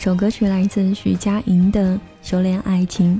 [0.00, 3.16] 首歌曲，来自徐佳莹的《修炼爱情》。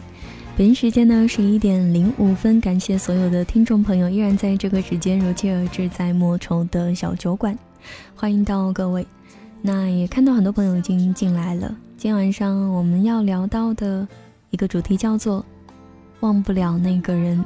[0.56, 7.54] 北京时间呢十一点零五分，感谢所有的听众朋友依然在这个时间如期而至，在莫愁的小酒馆，
[8.16, 9.06] 欢迎到各位。
[9.60, 11.68] 那也看到很多朋友已经进来了。
[11.98, 14.08] 今天晚上我们要聊到的
[14.48, 15.44] 一个主题叫做
[16.20, 17.44] “忘不了那个人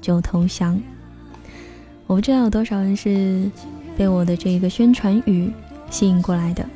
[0.00, 0.76] 就投降”。
[2.08, 3.48] 我不知道有多少人是
[3.96, 5.52] 被我的这个宣传语
[5.88, 6.68] 吸引过来的。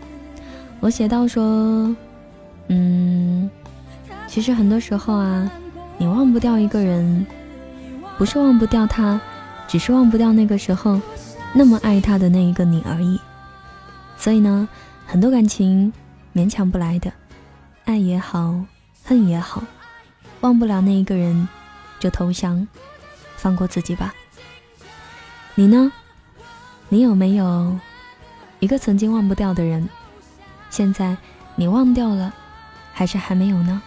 [0.78, 1.96] 我写到说，
[2.68, 3.50] 嗯，
[4.26, 5.50] 其实很多时候啊，
[5.98, 7.26] 你忘不掉一个人，
[8.18, 9.20] 不是忘不掉他，
[9.68, 11.00] 只是忘不掉那个时候
[11.54, 13.20] 那么爱他的那一个你而已。
[14.16, 14.68] 所以呢，
[15.06, 15.92] 很多感情
[16.34, 17.12] 勉强不来的，
[17.84, 18.64] 爱也好，
[19.04, 19.62] 恨也好，
[20.40, 21.48] 忘不了那一个人，
[22.00, 22.66] 就投降，
[23.36, 24.12] 放过自己吧。
[25.54, 25.92] 你呢？
[26.88, 27.76] 你有没有
[28.60, 29.88] 一个曾经忘不掉的人？
[30.70, 31.16] 现在
[31.54, 32.32] 你忘掉了，
[32.98, 33.82] 还是还没有呢？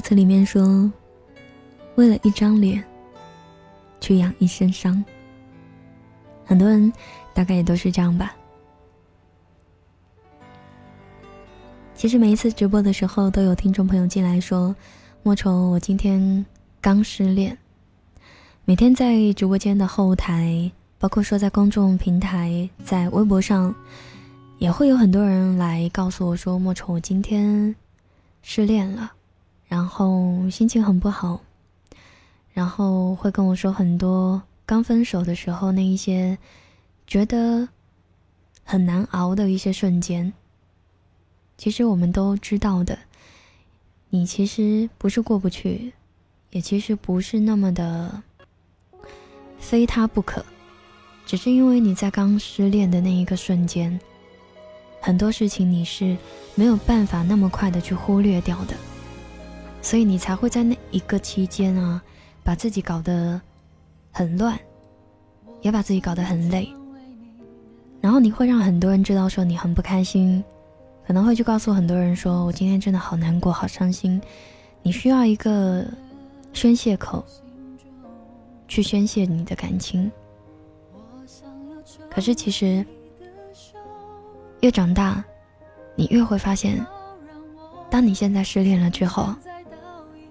[0.00, 0.90] 歌词里面说
[1.96, 2.82] ：“为了一张脸，
[4.00, 5.04] 去养一身伤。”
[6.42, 6.90] 很多人
[7.34, 8.34] 大概也都是这样吧。
[11.94, 14.74] 其实每一次直播的时候，都有听众朋友进来说
[15.22, 16.46] ：“莫愁，我今天
[16.80, 17.54] 刚失恋。”
[18.64, 23.74] 每天在直播间的后台，包括说在公众平台、在微博上，
[24.56, 27.76] 也会有很多人来告诉我说：“莫愁，我今天
[28.40, 29.12] 失恋了。”
[29.70, 31.40] 然后心情很不好，
[32.52, 36.36] 然后会跟我说很多刚分手的时候那一些
[37.06, 37.68] 觉得
[38.64, 40.32] 很难熬的一些瞬间。
[41.56, 42.98] 其实我们都知道的，
[44.08, 45.92] 你其实不是过不去，
[46.50, 48.20] 也其实不是那么的
[49.60, 50.44] 非他不可，
[51.24, 54.00] 只是因为你在刚失恋的那一个瞬间，
[55.00, 56.16] 很多事情你是
[56.56, 58.74] 没有办法那么快的去忽略掉的。
[59.82, 62.02] 所以你才会在那一个期间啊，
[62.44, 63.40] 把自己搞得
[64.12, 64.58] 很乱，
[65.62, 66.68] 也把自己搞得很累。
[68.00, 70.42] 然后你会让很多人知道说你很不开心，
[71.06, 74.20] 可能会去告诉很多人说我今天真的好难过、好伤心。
[74.82, 75.84] 你需要一个
[76.52, 77.24] 宣泄口，
[78.68, 80.10] 去宣泄你的感情。
[82.10, 82.84] 可是其实，
[84.60, 85.22] 越长大，
[85.94, 86.84] 你越会发现，
[87.90, 89.34] 当你现在失恋了之后，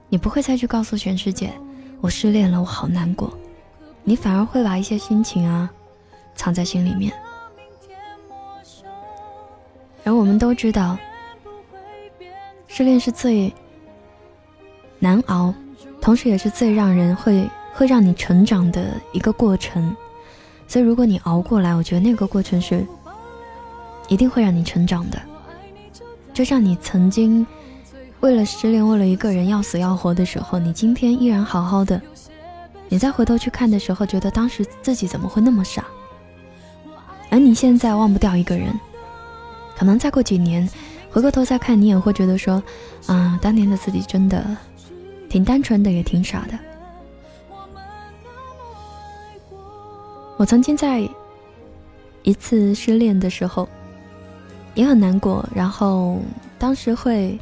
[0.10, 1.54] 你不会再去告诉全世界
[2.02, 3.32] 我失恋了，我好难过，
[4.04, 5.70] 你反而会把一些心情啊
[6.36, 7.14] 藏在心里面。
[10.04, 10.98] 而我们都知道，
[12.68, 13.54] 失恋是最
[14.98, 15.54] 难熬，
[16.02, 19.96] 同时也是最让人会会让你成长的一个过程。
[20.68, 22.86] 所以，如果你熬过来，我觉得那个过程是
[24.08, 25.22] 一定会让你成长的。
[26.34, 27.46] 就像你曾经
[28.22, 32.02] 为了失恋，为了一个人要死要活的时候，你今天依然好好的，
[32.90, 35.86] 你再回头去看的时候，觉得当时自己怎么会那么傻？
[37.30, 38.78] 而你现在忘不掉一个人，
[39.78, 40.68] 可能再过几年，
[41.10, 42.62] 回过头再看，你也会觉得说，
[43.06, 44.46] 啊，当年的自己真的
[45.30, 46.60] 挺单纯的，也挺傻的。
[50.36, 51.08] 我曾经在
[52.24, 53.68] 一次失恋的时候
[54.74, 56.20] 也很难过，然后
[56.58, 57.40] 当时会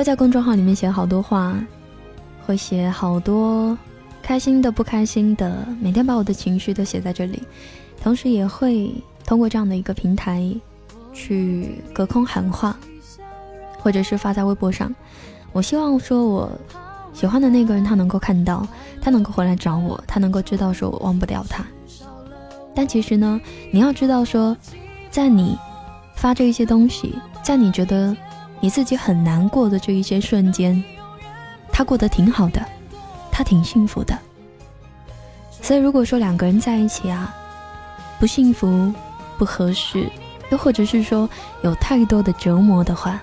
[0.00, 1.54] 会在公众号里面写好多话，
[2.46, 3.76] 会写好多
[4.22, 7.42] 开心的、不开心的，每天把我的情绪都写在这里，
[8.02, 8.94] 同时也会
[9.26, 10.50] 通过这样的一个平台
[11.12, 12.74] 去隔空喊话，
[13.78, 14.90] 或者是发在微博上。
[15.52, 16.50] 我希望说我。
[17.12, 18.66] 喜欢的那个人，他能够看到，
[19.02, 21.62] 他能够回来找我，他能够知道说我忘不掉他。
[22.74, 23.38] 但其实呢，
[23.70, 24.56] 你要知道说，
[25.10, 25.58] 在你
[26.14, 28.16] 发这一些东西，在你觉得
[28.60, 30.82] 你自己很难过的这一些瞬间，
[31.72, 32.64] 他过得挺好的，
[33.32, 34.16] 他挺幸福的。
[35.60, 37.34] 所以如果说两个人在一起啊，
[38.18, 38.92] 不幸福、
[39.36, 40.08] 不合适，
[40.50, 41.28] 又或者是说
[41.62, 43.20] 有太多的折磨的话，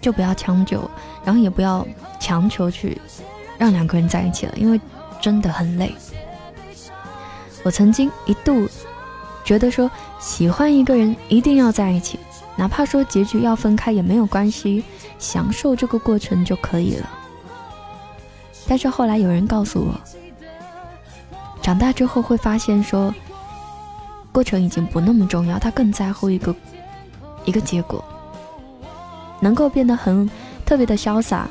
[0.00, 0.88] 就不要强求，
[1.24, 1.86] 然后也不要。
[2.22, 2.96] 强求去
[3.58, 4.80] 让两个人在一起了，因为
[5.20, 5.92] 真的很累。
[7.64, 8.68] 我曾经一度
[9.44, 12.20] 觉得说，喜欢一个人一定要在一起，
[12.62, 14.84] 哪怕说结局要分开也没有关系，
[15.18, 17.10] 享受这个过程就可以了。
[18.68, 20.00] 但是后来有人告诉我，
[21.60, 23.12] 长大之后会发现说，
[24.30, 26.54] 过程已经不那么重要，他更在乎一个
[27.44, 28.04] 一个结果，
[29.40, 30.30] 能够变得很
[30.64, 31.48] 特别的潇洒。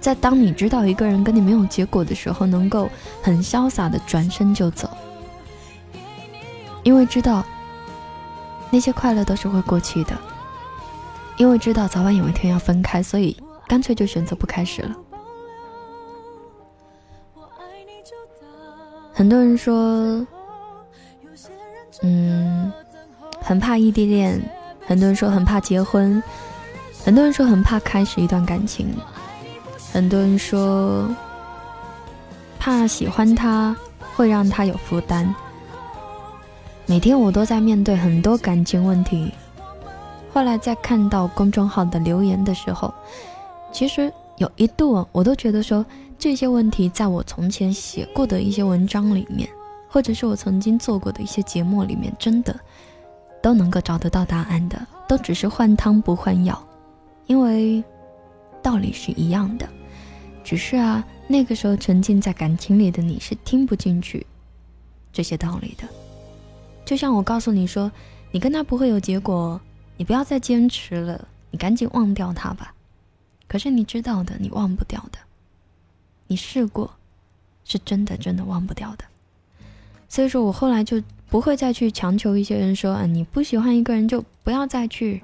[0.00, 2.88] 在当你知道一个人跟你没有结果的时候，能够
[3.20, 4.88] 很潇洒的转身就走，
[6.84, 7.44] 因为知道
[8.70, 10.16] 那些快乐都是会过去的，
[11.36, 13.36] 因为知道早晚有一天要分开，所以
[13.66, 14.96] 干脆就选择不开始了。
[19.12, 20.26] 很多人说，
[22.02, 22.72] 嗯，
[23.40, 24.40] 很怕异地恋，
[24.86, 26.22] 很多人说很怕结婚，
[27.04, 28.94] 很多人说很怕开始一段感情。
[29.92, 31.08] 很多人说，
[32.58, 33.76] 怕喜欢他
[34.16, 35.32] 会让他有负担。
[36.86, 39.32] 每天我都在面对很多感情问题。
[40.34, 42.92] 后来在看到公众号的留言的时候，
[43.70, 45.86] 其实有一度我都觉得说，
[46.18, 49.48] 这些问题在我从前写过的一些文章里面，
[49.88, 52.58] 或者是我曾经做过的一些节目里面，真的
[53.40, 56.60] 都能够找得到答案的，都只是换汤不换药，
[57.26, 57.84] 因为
[58.60, 59.68] 道理是一样的。
[60.42, 64.26] 只是啊，那个时候沉浸在感情里的你是听不进去
[65.12, 65.86] 这些道理的。
[66.84, 67.88] 就像我告诉你说，
[68.32, 69.60] 你跟他不会有结果，
[69.96, 72.74] 你不要再坚持了，你赶紧忘掉他吧。
[73.46, 75.18] 可是你知道的，你忘不掉的，
[76.26, 76.94] 你试过，
[77.64, 79.04] 是真的真的忘不掉的。
[80.08, 85.22] 所以说我后来就不会再去强求一些人说，啊，你不喜欢一个人就不要再去。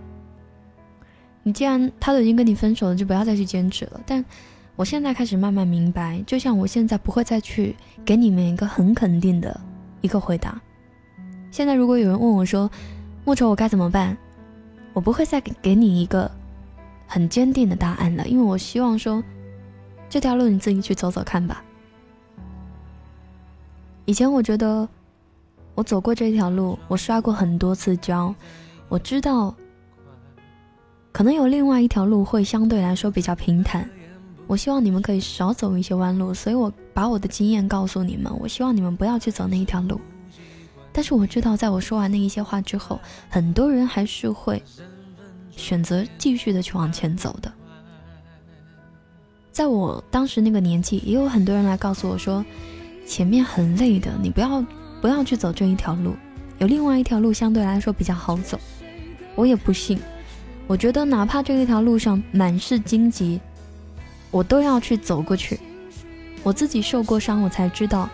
[1.42, 4.00] 你既然他都已经跟你分手了，就不要再去坚持了。
[4.06, 4.24] 但
[4.76, 7.74] 我现在开始慢慢明白，就像我现在不会再去
[8.04, 9.60] 给你们一个很肯定的
[10.00, 10.60] 一个回答。
[11.50, 12.70] 现在如果有人问我说
[13.24, 14.16] ：“莫愁，我该怎么办？”
[14.92, 16.30] 我不会再给你一个
[17.06, 19.22] 很坚定的答案了，因为我希望说，
[20.08, 21.62] 这条路你自己去走走看吧。
[24.04, 24.88] 以前我觉得
[25.74, 28.34] 我走过这条路，我摔过很多次跤，
[28.88, 29.54] 我知道
[31.12, 33.88] 可能有另外一条路会相对来说比较平坦。
[34.48, 38.36] 我希望你们可以少走一些弯路，所以我把我的经验告诉你们。
[38.40, 40.00] 我希望你们不要去走那一条路。
[40.92, 44.62] 但是我知道，在我说完那一些话之后，很多人还是会
[45.50, 47.52] 选择继续的去往前走的。
[49.52, 52.44] 在我当时那个年纪，也有很多人来告诉我说，
[53.06, 54.64] 前面很累的，你不要
[55.00, 56.14] 不要去走这一条路，
[56.58, 58.58] 有另外一条路相对来说比较好走。
[59.34, 59.98] 我也不信，
[60.66, 63.40] 我觉得哪怕这一条路上满是荆棘。
[64.30, 65.58] 我都要去走过去，
[66.42, 68.08] 我自己受过伤，我才知道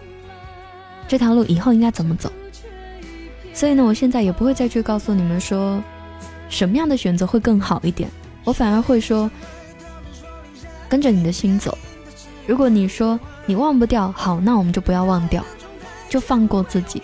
[1.06, 2.32] 这条路以后应该怎么走。
[3.56, 5.82] 所以呢，我现在也不会再去告诉你们说
[6.50, 8.06] 什么样的选择会更好一点，
[8.44, 9.30] 我反而会说
[10.90, 11.76] 跟着你的心走。
[12.46, 15.42] 如果你说你忘不掉，好，那我们就不要忘掉，
[16.10, 17.02] 就放过自己。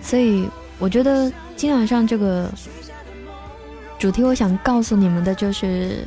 [0.00, 2.48] 所以我觉得今晚上这个
[3.98, 6.04] 主题，我想告诉你们的就是，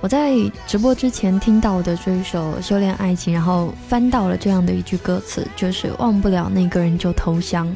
[0.00, 0.36] 我在
[0.66, 7.68] 直播之前听到的这一首《修炼爱情》，然后翻到了这样的一句歌词，就是“忘不了那个人就投降”。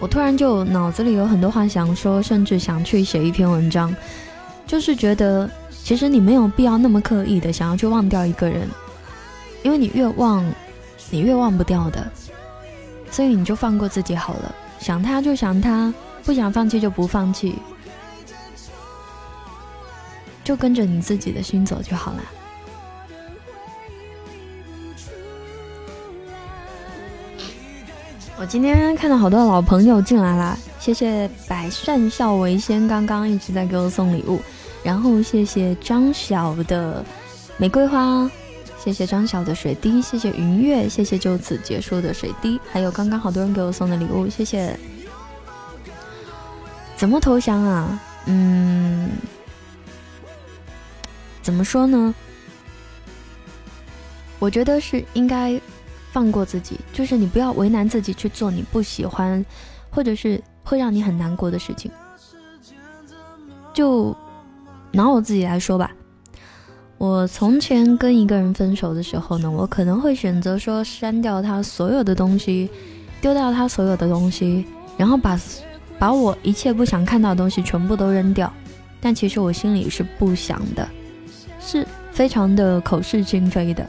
[0.00, 3.94] 我突然就脑子里有很多话想说，甚至想去写一篇文章，
[4.66, 8.68] 就是觉得其实你没有必要那么刻意的想要去忘掉一个人，
[9.62, 10.44] 因为你越忘，
[11.10, 12.10] 你越忘不掉的。
[13.08, 15.94] 所以你就放过自己好了，想他就想他，
[16.24, 17.54] 不想放弃就不放弃，
[20.42, 22.20] 就跟着你自己的心走就好了。
[28.38, 34.40] 我今天看到好多老朋友进来了，谢谢百善孝为先，刚刚一直在给我送礼物，
[34.82, 37.04] 然后谢谢张晓的
[37.58, 38.30] 玫瑰花。
[38.82, 44.74] 谢谢张晓的水滴，谢谢云月，谢谢就此结束的水滴，还有刚刚好多人给我送的礼物，谢谢。
[46.96, 48.00] 怎么投降啊？
[48.24, 49.10] 嗯，
[51.50, 52.14] 怎么说呢？
[54.38, 55.60] 我觉得是应该
[56.12, 59.44] 放过自己，就是你不要为难自己去做你不喜欢，
[59.90, 61.90] 或者是会让你很难过的事情。
[63.74, 64.16] 就
[64.92, 65.90] 拿我自己来说吧。
[66.98, 72.70] 我从前跟一个人分手的时候呢，我可能会选择说删掉他所有的东西，
[73.20, 74.64] 丢掉他所有的东西，
[74.96, 75.36] 然后把
[75.98, 78.52] 把我一切不想看到的东西全部都扔掉。
[79.02, 80.86] 但其实我心里是不想的，
[81.70, 83.88] 是非常的口是心非的。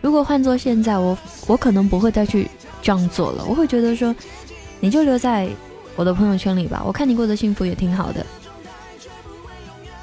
[0.00, 2.48] 如果换做现在，我我可能不会再去
[2.80, 3.44] 这样做了。
[3.44, 4.14] 我会觉得说，
[4.80, 5.48] 你就留在
[5.96, 8.24] 我的朋友圈里吧，我看你过得幸福也挺好的，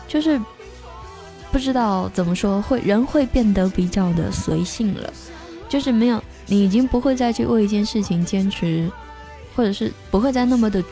[0.07, 0.39] 就是。
[1.51, 5.13] 不知道怎么说，会人会变得比较的随性了，
[5.69, 8.91] 就是没有你已经不会再去为一件事情坚持，
[9.55, 10.83] 或者是不会再那么的，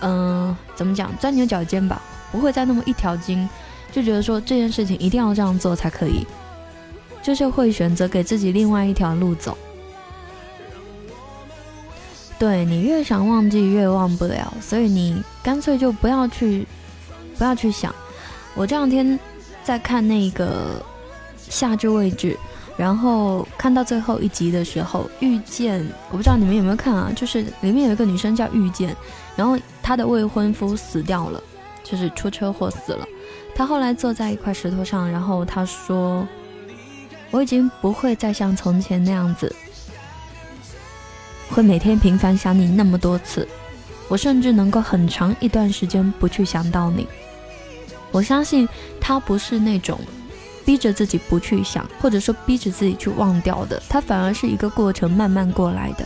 [0.00, 2.02] 嗯，怎么讲钻牛角尖吧，
[2.32, 3.48] 不会再那么一条筋，
[3.92, 6.26] 就觉得说这件事情一定要这样做才可以，
[7.22, 9.56] 就是会选择给自己另外一条路走。
[12.38, 16.66] 对你越想忘记越忘不了，所以你干脆就不要去，
[17.38, 17.94] 不要去想。
[18.54, 19.16] 我这两天。
[19.64, 20.84] 在看那个
[21.38, 22.36] 夏至未至，
[22.76, 27.12] 然后看到最后一集的时候，遇见我不知道你们有没有看啊？
[27.14, 28.92] 就是里面有一个女生叫遇见，
[29.36, 31.40] 然后她的未婚夫死掉了，
[31.84, 33.06] 就是出车祸死了。
[33.62, 36.26] 他后来坐在一块石头上，然后他说
[37.30, 39.54] ：“我已经不会再像从前那样子，
[41.48, 43.46] 会每天频繁想你那么多次，
[44.08, 47.06] 我甚至能够很长一段时间不去想到你。”
[48.10, 48.68] 我相信
[49.00, 49.96] 他不是那种
[50.64, 56.04] 逼着自己不去想，或者说逼着自己去忘掉的，他反而是一个过程，慢慢过来的。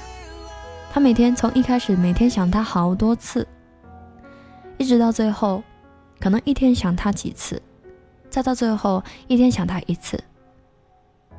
[0.92, 3.48] 他每天从一开始每天想他好多次，
[4.76, 5.62] 一直到最后，
[6.20, 7.60] 可能一天想他几次，
[8.28, 10.22] 再到最后一天想他一次，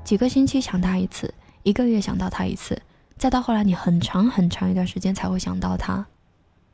[0.04, 2.82] 几个星期想他一次，一个月想到他一次，
[3.16, 6.06] 再到后来你很长很长一段时间才会想到他，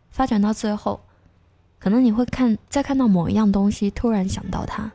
[0.10, 1.00] 发展到最后。
[1.80, 4.90] 可能你会看，再看到某一样东西，突然想到他，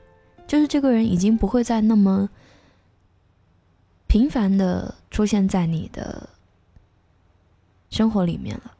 [0.46, 2.30] 就是这个人已经不会再那么
[4.06, 6.30] 频繁的出现在你的
[7.90, 8.72] 生活里面了。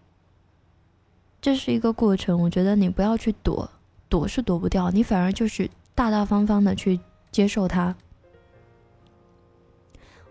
[1.42, 3.70] 这是一个过程，我觉得你不要去躲，
[4.08, 6.98] 躲是躲不掉，你反而就是大大方方的去
[7.30, 7.94] 接受他。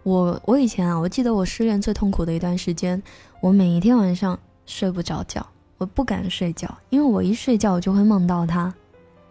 [0.03, 3.01] 我我以前啊，我记得我失恋最痛苦的一段时间，
[3.41, 5.45] 我每一天晚上睡不着觉。
[5.77, 8.73] 我不敢睡觉，因为我一睡觉我就会梦到他，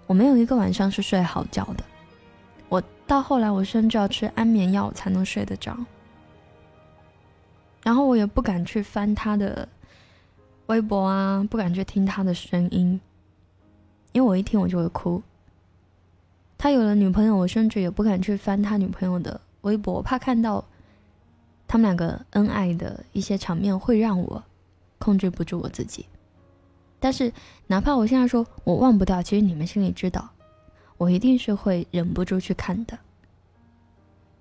[0.07, 1.83] 我没有一个晚上是睡好觉的。
[2.69, 5.77] 我到后来我甚至要吃安眠药才能睡得着。
[7.83, 9.69] 然后我也不敢去翻他的
[10.67, 13.01] 微博啊，不敢去听他的声音，
[14.17, 15.23] 因为我一听我就会哭。
[16.57, 20.65] 他有了女朋友，我甚至也不敢去翻他女朋友的微博，怕看到
[21.69, 24.43] 他们两个恩爱的一些场面会让我
[24.99, 26.07] 控制不住我自己。
[26.99, 27.31] 但是，
[27.67, 30.31] 哪怕我现在说我忘不掉，其实你们心里知道，
[30.97, 32.99] 我一定是会忍不住去看的。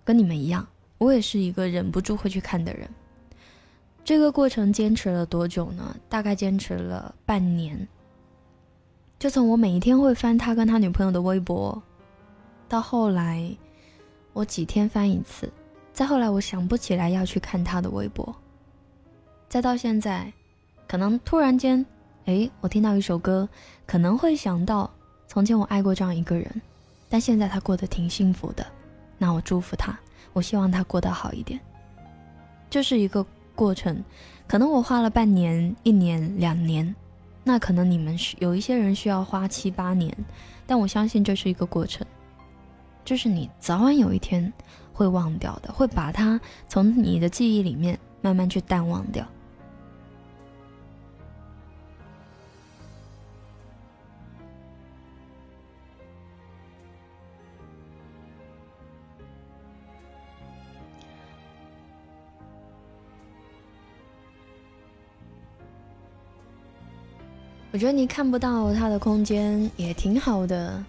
[0.06, 0.66] 跟你们一样，
[1.00, 2.90] 我也是一个忍不住会去看的人。
[4.06, 5.98] 这个过程坚持了多久呢？
[6.08, 7.86] 大概坚持了半年。
[9.18, 11.82] 就从我每一天会翻他跟他女朋友的微博，
[12.68, 13.50] 到后来，
[14.34, 15.50] 我几天翻一次，
[15.94, 18.36] 再后来我想不起来要去看他的微博，
[19.48, 20.32] 再到现在，
[20.88, 21.84] 可能突然间，
[22.26, 23.48] 哎，我听到一首歌，
[23.86, 24.92] 可能会想到
[25.28, 26.62] 从前我爱过这样一个人，
[27.10, 28.66] 但现在他过得挺幸福的，
[29.18, 29.98] 那我祝福他，
[30.34, 31.60] 我希望他过得好一点。
[32.70, 34.04] 这是一个过程，
[34.46, 36.94] 可能我花了半年、一年、两年，
[37.48, 40.12] 那可能你们需有一些人需要花七八年，
[40.66, 42.06] 但我相信这是一个过程。
[43.06, 44.52] 就是你早晚有一天
[44.92, 49.24] 会忘掉的，会把它从你的记忆里面慢慢去淡忘掉。
[67.76, 70.82] 我觉得你看不到他的空间也挺好的，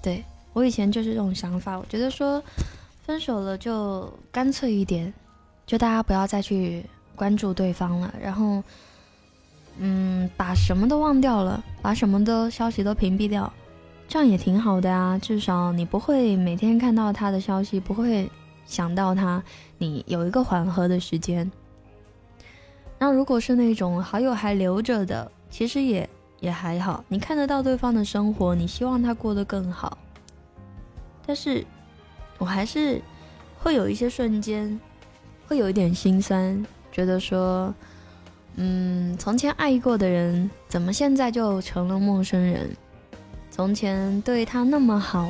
[0.00, 0.22] 对。
[0.52, 2.40] 我以前就是这种想法，我觉得说
[3.04, 5.12] 分手了就干脆一点，
[5.66, 6.84] 就大家不要再去
[7.16, 8.62] 关注对方了，然后
[9.78, 13.52] 嗯，把什么都忘掉了，把什么的消息都屏蔽掉，
[14.06, 15.18] 这样也挺好的啊。
[15.18, 18.30] 至少你不会每天看到他的消息，不会
[18.66, 19.42] 想到他，
[19.78, 21.50] 你有一个缓和的时间。
[23.00, 26.08] 那如果是那种好友还留着的，其实也
[26.40, 29.98] 也还好，你看得到对方的生活，你希望他过得更好。
[31.26, 31.64] 但是，
[32.38, 33.00] 我还是
[33.60, 34.80] 会有一些瞬间，
[35.46, 37.72] 会有一点心酸，觉得说，
[38.56, 42.74] 嗯，从前爱过的人，怎么现在就成了陌生人？
[43.50, 45.28] 从前对他那么好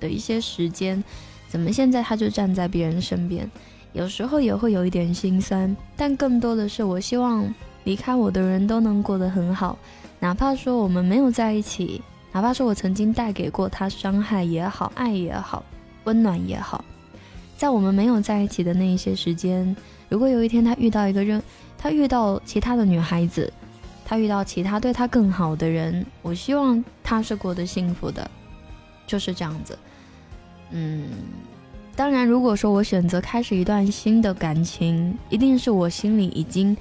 [0.00, 1.02] 的一些时间，
[1.48, 3.48] 怎么现在他就站在别人身边？
[3.92, 7.54] 有时候也会有一点心酸，但更多的是，我希望
[7.86, 9.78] 离开我的人都能过得很好，
[10.18, 12.02] 哪怕说我们没有在一起。
[12.32, 15.64] 哪怕说我曾经带给过他伤害也好，爱也好，
[16.04, 16.84] 温暖也好，
[17.56, 19.74] 在我们没有在一起的那一些时间，
[20.10, 21.40] 如果有一天他遇到一个人，
[21.78, 23.50] 他遇到其他的女孩子，
[24.04, 28.28] 他遇到其他对他更好的人，我希望他是过得幸福的，
[29.06, 29.78] 就是这样子。
[30.72, 31.04] 嗯，
[31.94, 36.76] 当然，如果说我选择开始一段新的感情，一定是我心里已经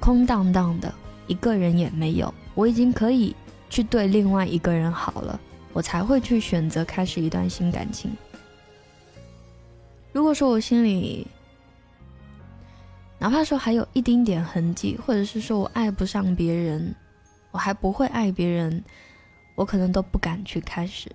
[0.00, 0.92] 空荡荡的，
[1.26, 3.34] 一个人也没有，我已经可以。
[3.70, 5.38] 去对另外一个人好了，
[5.74, 8.10] 我才会去选择开始一段新感情。
[10.10, 11.26] 如果说我心里，
[13.18, 16.94] 哪怕说还有一丁点痕迹，或者是说我爱不上别人，
[17.50, 18.82] 我还不会爱别人，
[19.54, 21.14] 我可能都不敢去开始。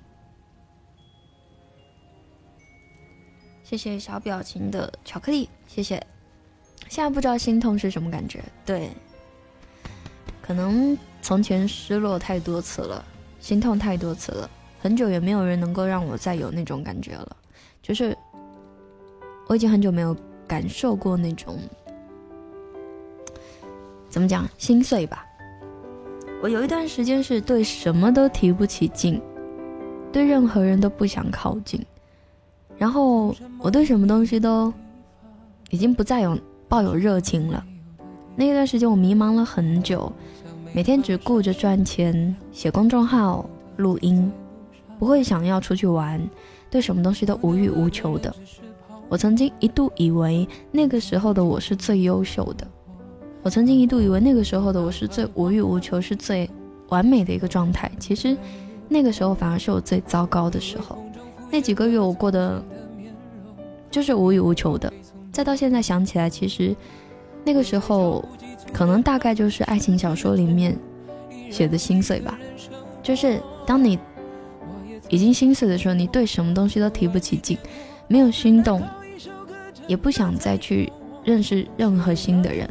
[3.64, 6.06] 谢谢小表情的巧克力，谢谢。
[6.90, 8.90] 现在不知道心痛是什么感觉，对，
[10.42, 10.98] 可能。
[11.26, 13.02] 从前失落太多次了，
[13.40, 14.50] 心痛太多次了，
[14.82, 17.38] 很久也没有人能够让我再有那种感觉了。
[17.82, 18.14] 就是
[19.48, 20.14] 我已经很久没有
[20.46, 21.58] 感受过那种
[24.10, 25.26] 怎么讲心碎吧。
[26.42, 29.22] 我有一段时间是对什么都提不起劲，
[30.12, 31.82] 对任何人都不想靠近，
[32.78, 34.74] 然后我对什么东西都
[35.70, 37.64] 已经不再有抱有热情了。
[38.36, 40.12] 那一段时间我迷茫了很久。
[40.76, 43.48] 每天只顾着赚钱、写公众号、
[43.78, 44.32] 录音，
[44.98, 46.20] 不会想要出去玩，
[46.72, 48.36] 对什么东西都无欲无求的。
[49.08, 52.66] 我曾经一度以为那个时候的我是最优秀的，
[53.44, 56.50] 我曾经一度以为那个时候的我是最无欲无求、是最
[56.90, 57.92] 完美的一个状态。
[58.00, 58.36] 其实，
[58.90, 60.98] 那个时候反而是我最糟糕的时候。
[61.52, 62.60] 那几个月我过得
[63.92, 64.92] 就是无欲无求的。
[65.34, 66.74] 再到现在想起来，其实
[67.44, 68.24] 那个时候。
[68.72, 70.76] 可能大概就是爱情小说里面
[71.52, 72.40] 写的心碎吧，
[73.04, 74.00] 就是当你
[75.10, 77.56] 已经心碎的时候，你对什么东西都提不起劲，
[78.08, 78.82] 没有心动，
[79.86, 80.92] 也不想再去
[81.24, 82.68] 认识任何新的人。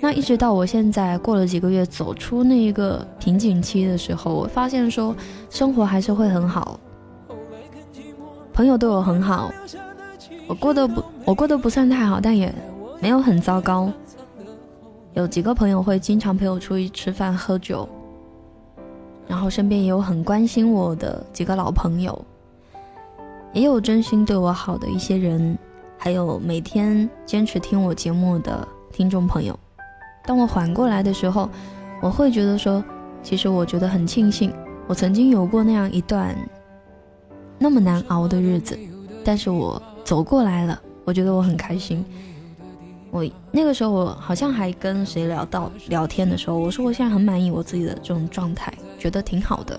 [0.00, 5.16] 那一直到我现在过了几个月，走出那一个瓶颈期的时候，我发现说
[5.48, 6.78] 生活还是会很好，
[8.52, 9.50] 朋友对我很好，
[10.50, 12.52] 我过得不我过得不算太好，但也
[13.00, 13.88] 没有很糟糕。
[15.14, 17.88] 有几个朋友会经常陪我出去吃饭喝酒，
[19.28, 22.24] 然后身边也有很关心我的几个老朋友，
[23.52, 25.56] 也有真心对我好的一些人，
[25.96, 29.56] 还有每天坚持听我节目的听众朋友。
[30.24, 31.48] 当我缓过来的时候，
[32.02, 32.82] 我会觉得说，
[33.22, 34.52] 其实我觉得很庆幸，
[34.88, 36.34] 我曾经有过那样一段
[37.56, 38.76] 那么难熬的日子，
[39.24, 42.04] 但是我走过来了，我觉得我很开心。
[43.12, 49.78] 我那个时候，我好像还跟谁聊到聊天的时候，我说我现在很满意我自己的这种状态，觉得挺好的。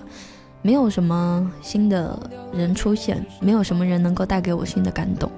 [0.62, 2.18] 没有什么新的
[2.50, 5.30] 人出现，没有什么人能够带给我新的感动，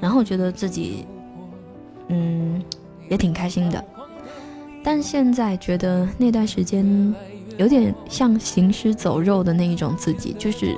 [0.00, 1.06] 然后觉得自己，
[2.08, 2.60] 嗯，
[3.08, 3.84] 也挺开心的。
[4.82, 7.14] 但现在觉得那段时间
[7.56, 10.76] 有点像行尸走肉的那一种自己，就是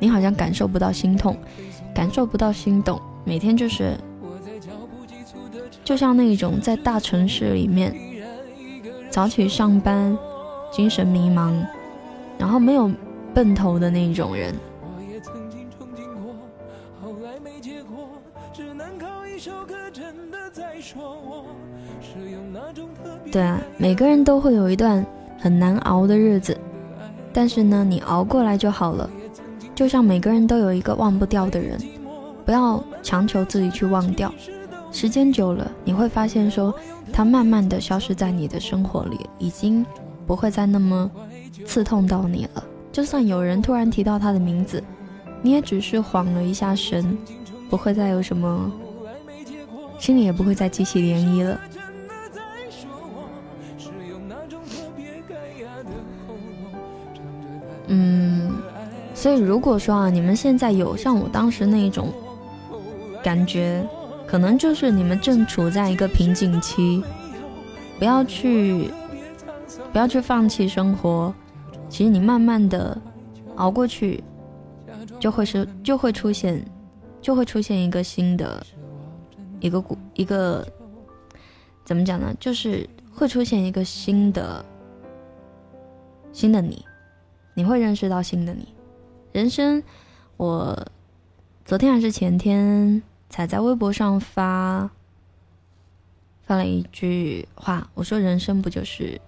[0.00, 1.36] 你好像感受不到心痛，
[1.98, 3.98] 感受不到心动，每天就是。
[5.82, 7.92] 就像那种在大城市里面
[9.10, 10.16] 早起上班、
[10.70, 11.60] 精神迷茫，
[12.38, 12.88] 然后没有
[13.34, 14.54] 奔头的那种人。
[23.32, 25.04] 对啊，每个人都会有一段
[25.36, 26.56] 很难熬的日子，
[27.32, 29.10] 但是呢，你熬过来就好了。
[29.78, 31.78] 就像每个人都有一个忘不掉的人，
[32.44, 34.34] 不要强求自己去忘掉。
[34.90, 36.74] 时间久了，你会发现，说
[37.12, 39.86] 他慢慢的消失在你的生活里，已经
[40.26, 41.08] 不会再那么
[41.64, 42.64] 刺痛到你了。
[42.90, 44.82] 就算有人突然提到他的名字，
[45.42, 47.16] 你也只是晃了一下神，
[47.70, 48.72] 不会再有什么，
[49.96, 51.60] 心里也不会再激起涟漪了。
[57.90, 58.56] 嗯，
[59.18, 62.12] 所以如果说啊，你们现在有像我当时那一种
[63.20, 63.84] 感觉。
[64.28, 67.02] 可能就是你们正处在一个瓶颈期，
[67.98, 68.90] 不要去，
[69.90, 71.34] 不要去放弃生活。
[71.88, 72.94] 其实你慢慢的
[73.54, 74.22] 熬过去，
[75.18, 76.62] 就会是就会出现，
[77.22, 78.62] 就会出现一个新的，
[79.60, 80.62] 一个一个
[81.86, 82.30] 怎么讲呢？
[82.38, 84.62] 就是会出现一个新的
[86.34, 86.84] 新的你，
[87.54, 88.68] 你会认识到新的你。
[89.32, 89.82] 人生，
[90.36, 90.86] 我
[91.64, 93.02] 昨天还是前天。
[93.30, 94.90] 才在微博上发
[96.46, 99.20] 发了一句话，我说：“人生不就是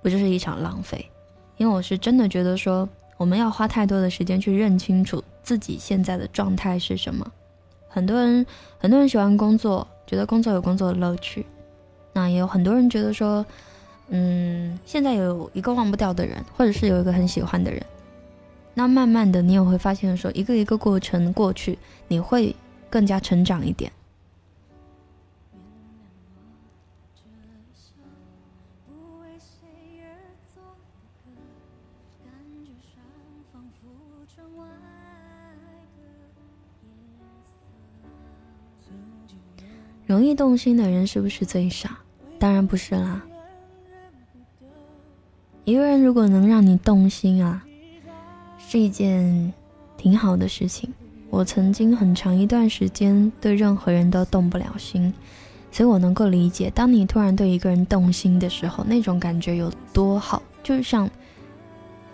[0.00, 1.10] 不就是一场浪费？”
[1.58, 2.88] 因为我是真的觉得说，
[3.18, 7.30] 我们要花太多的时间去认清楚自己现在的状态是什么。
[7.90, 8.46] 很多人
[8.78, 11.44] 很多人喜欢工作，觉得工作有工作的乐趣。
[12.14, 13.44] 那也有很多人觉得说，
[14.08, 17.84] 嗯，现在有一个忘不掉的人，或者是有一个很喜欢的人。
[18.74, 22.54] 那慢慢的，你也会发现说，一个一个过程过去，你会。
[22.94, 23.90] 更加成长一点。
[40.06, 41.98] 容易动心的人是不是最傻？
[42.38, 43.20] 当然不是啦。
[45.64, 47.66] 一个人如果能让你动心啊，
[48.74, 49.52] 是一件
[49.96, 50.92] 挺好的事情。
[51.30, 55.14] 我曾经很长一段时间对任何人都动不了心，
[55.70, 61.08] 所以我能够理解，当你突然对一个人动心的时候，那种感觉有多好，就像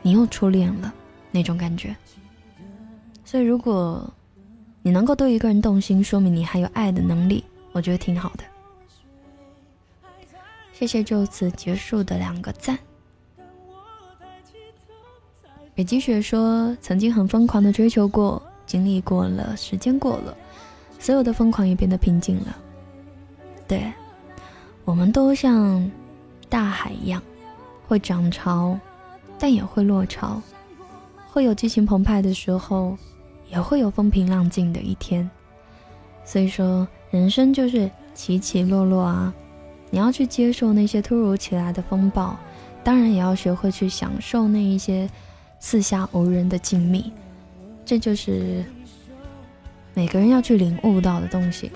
[0.02, 0.92] 你又初恋了
[1.30, 1.96] 那种感觉。
[3.24, 4.06] 所以，如果
[4.82, 7.42] 你能够对一个人动心，说明你还有爱的能力，
[7.72, 8.44] 我觉得挺好的。
[10.74, 12.78] 谢谢就此结束的两个赞。
[15.80, 18.42] 北极雪说，曾经很疯狂的追求过。
[18.66, 20.36] 经历过了，时间过了，
[20.98, 22.54] 所有的疯狂也变得平静了。
[23.66, 23.90] 对，
[24.84, 25.90] 我们都像
[26.50, 27.22] 大海一样，
[27.88, 28.78] 会涨潮，
[29.38, 30.42] 但也会落潮，
[31.30, 32.94] 会有激情澎湃的时候，
[33.50, 35.28] 也会有风平浪静的一天。
[36.26, 39.32] 所以说，人生就是起起落落啊！
[39.88, 42.36] 你要去接受那些突如其来的风暴，
[42.84, 45.08] 当然也要学会去享受那一些
[45.60, 47.04] 四下无人的静谧。
[47.84, 48.64] 这就是
[49.94, 51.70] 每个人要去领悟到的东西，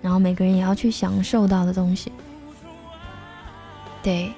[0.00, 2.10] 然后每个人也要去享受到的东西。
[4.02, 4.32] 对，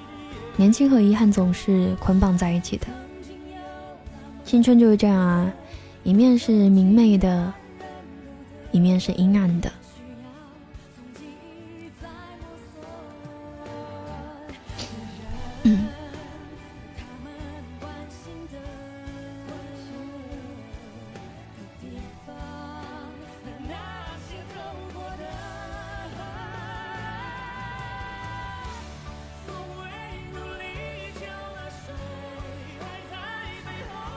[0.55, 2.85] 年轻和遗憾总是捆绑在一起的。
[4.43, 5.51] 青春就是这样啊，
[6.03, 7.51] 一面是明媚的，
[8.71, 9.71] 一面是阴暗的。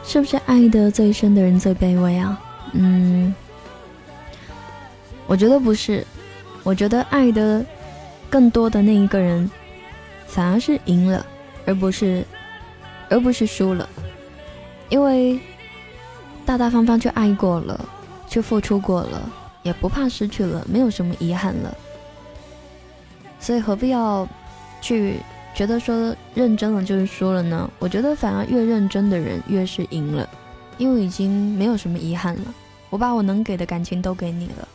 [0.08, 2.40] 是不是爱得最深的人最卑微啊？
[2.72, 3.34] 嗯，
[5.26, 6.02] 我觉得不是，
[6.62, 7.62] 我觉得爱的
[8.30, 9.50] 更多的那一个人，
[10.26, 11.26] 反而是赢了，
[11.66, 12.24] 而不是，
[13.10, 13.86] 而不是输了，
[14.88, 15.38] 因为
[16.46, 17.78] 大大方方去爱过了，
[18.26, 19.30] 去付出过了，
[19.62, 21.76] 也不怕失去了，没有什么遗憾了，
[23.38, 24.26] 所以何必要
[24.80, 25.20] 去
[25.58, 27.68] 觉得说认真了就是输了呢？
[27.80, 30.30] 我觉得反而越认真的人越是赢了，
[30.76, 32.54] 因为已经没有什么遗憾了。
[32.90, 34.68] 我把我能给的感情都给你了。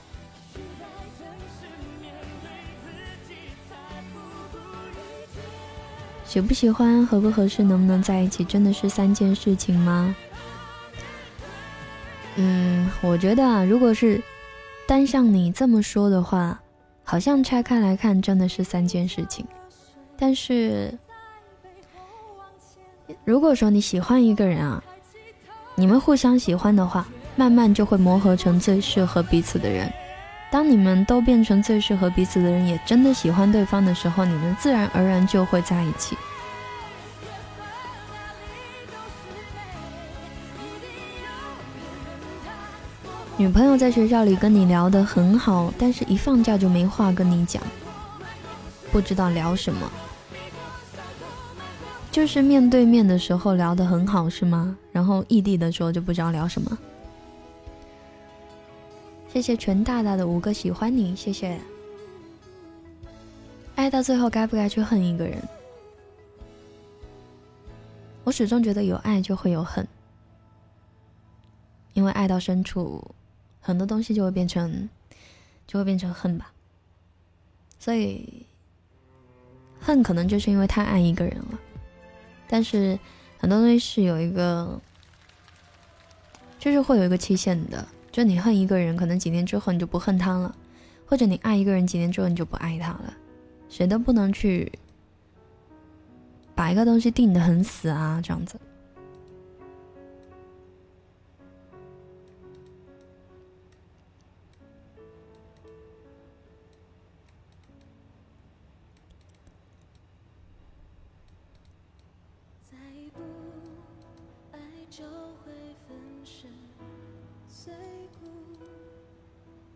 [6.26, 10.13] 喜不喜欢、合不合适、能不能在一起，真的是三件事情吗？
[12.36, 14.22] 嗯，我觉得啊，如果是
[14.86, 16.62] 单像你这么说的话，
[17.06, 19.48] 好像拆开来看真的是三件事情。
[20.17, 20.97] 但是，
[23.26, 24.82] 如果说你喜欢一个人啊，
[25.76, 29.91] 你们互相喜欢的话，慢慢就会磨合成最适合彼此的人。
[30.52, 36.15] 当你们都变成最适合彼此的人，也真的喜欢对方的时候，你们自然而然就会在一起。
[43.36, 47.62] 女朋友在学校里跟你聊得很好，但是一放假就没话跟你讲，
[48.91, 49.91] 不知道聊什么。
[52.13, 54.78] 就是面对面的时候聊得很好是吗？
[54.91, 56.78] 然后异地的时候就不知道聊什么。
[59.28, 61.60] 谢谢全大大的五个喜欢你，谢谢。
[63.73, 65.41] 爱到最后该不该去恨一个人？
[68.23, 69.86] 我始终觉得有爱就会有恨，
[71.93, 73.04] 因为爱到深处，
[73.60, 74.88] 很多东西就会变成，
[75.65, 76.54] 就会变成恨吧。
[77.80, 78.45] 所以，
[79.80, 81.60] 恨可能就是因为太爱一个人了。
[82.54, 83.00] 但是，
[83.39, 84.80] 很多东西是有一个，
[86.60, 87.84] 就是会有一个期限的。
[88.12, 90.54] 就你恨一个人，可能几年之后你就不恨他了；
[91.08, 93.12] 或者你爱一个人，几年之后你就不爱他了。
[93.70, 94.72] 谁都不能去
[96.54, 98.56] 把一个东西定得很死啊，这样子。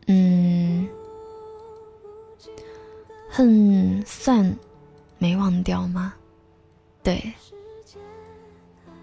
[0.07, 0.87] 嗯，
[3.29, 4.55] 恨算
[5.17, 6.13] 没忘掉吗？
[7.03, 7.33] 对，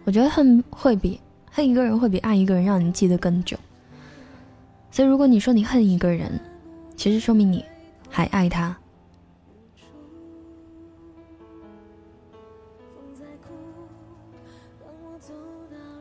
[0.04, 3.56] 我觉得恨会比恨一个人会比爱一个人让你记得更久。
[4.90, 6.40] 所以，如果你说你恨一个人，
[6.96, 7.64] 其实说明你
[8.08, 8.76] 还爱他。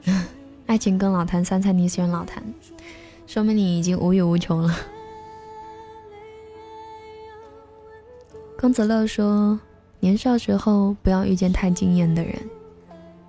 [0.66, 2.44] 爱情跟老坛三菜，你喜欢老坛，
[3.26, 4.76] 说明你已经无欲无求了。
[8.64, 9.60] 公子乐说
[10.00, 12.34] ：“年少时候不要遇见太惊艳的人，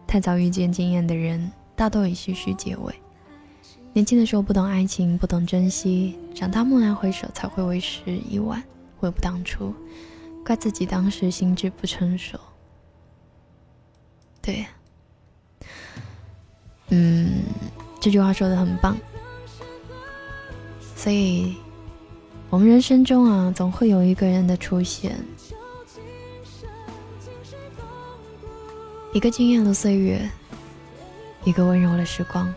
[0.06, 2.94] 太早遇见惊艳的人，大都以唏嘘结尾。
[3.92, 8.62] 年轻的时候不懂爱情，不懂珍惜，长大蓦然回首，才会为时已晚，
[8.96, 9.74] 悔不当初，
[10.46, 12.38] 怪自己当时心智不成熟。”
[14.40, 14.64] 对，
[16.90, 17.42] 嗯，
[18.00, 18.96] 这句话说的很棒，
[20.94, 21.56] 所以。
[22.50, 25.18] 我们人生中啊，总会有一个人的出现，
[29.12, 30.30] 一个惊艳的岁月，
[31.42, 32.54] 一个温柔的时光。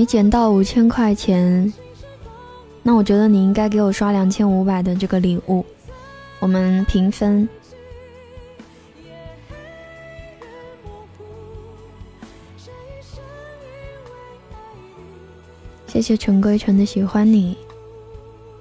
[0.00, 1.70] 你捡到五千块钱，
[2.82, 5.62] 那我觉得你应该给我刷两千五百的这个礼物，
[6.38, 7.46] 我们平分。
[15.86, 17.54] 谢谢陈归尘的喜欢你，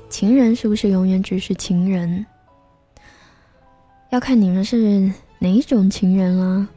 [0.09, 2.25] 情人是不是永远只是情人？
[4.09, 6.67] 要看你们是哪一种情人啦。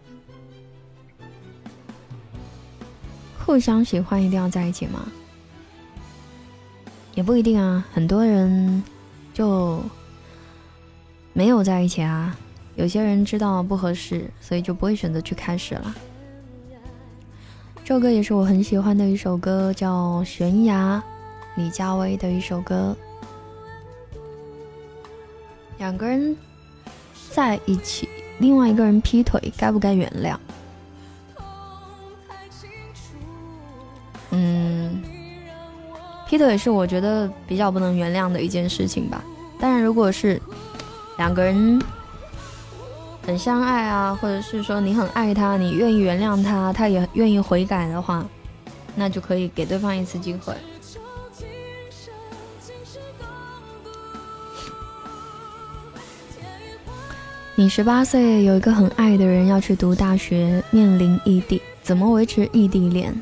[3.44, 5.06] 互相喜欢一定要在一起吗？
[7.14, 8.82] 也不一定啊，很多人
[9.34, 9.82] 就
[11.32, 12.36] 没有在一起啊。
[12.74, 15.94] 有些人知道不合适，所以就不会选择去开始了。
[17.84, 21.02] 这首歌也是我很喜欢的一首歌，叫《悬崖》，
[21.60, 22.96] 李佳薇的一首歌。
[25.78, 26.34] 两个人
[27.30, 30.38] 在一起，另外一个人劈腿，该不该原谅？
[34.32, 35.00] 嗯
[36.26, 39.22] 劈腿是我觉得比较不能原谅的一件事情吧。
[39.60, 40.40] 当然如果是
[41.18, 41.80] 两个人
[43.24, 48.26] 很相爱啊或者是说你很爱他你愿意原谅他他也愿意悔改的话
[48.96, 50.52] 那就可以给对方一次机会。
[57.54, 63.14] 你十八岁有一个很爱的人要去读大学面临异地怎么维持异地恋？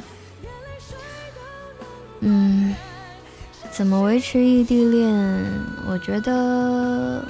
[2.20, 2.74] 嗯，
[3.70, 5.12] 怎么维持异地恋？
[5.86, 7.24] 我觉得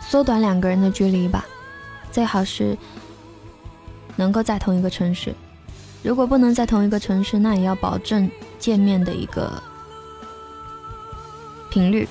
[0.00, 1.44] 缩短两个人的距离吧，
[2.10, 2.76] 最好是
[4.16, 5.34] 能够在同一个城市。
[6.02, 8.28] 如果不能在同一个城市，那也要保证
[8.58, 9.62] 见面的一个
[11.70, 12.08] 频率。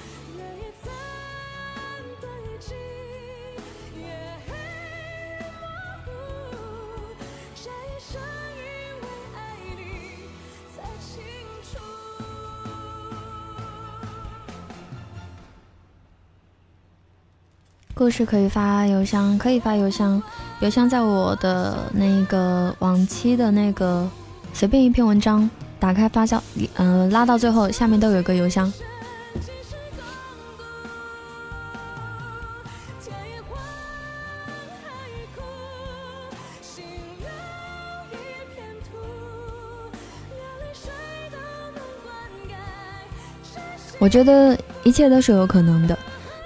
[18.01, 20.19] 故事可以发邮箱，可以发邮箱，
[20.59, 24.09] 邮箱在我的那个往期的那个
[24.55, 25.47] 随便一篇文章，
[25.79, 26.41] 打开发酵，
[26.77, 28.73] 嗯，拉到最后下面都有一个邮箱。
[43.99, 45.95] 我觉得一切都是有可能的。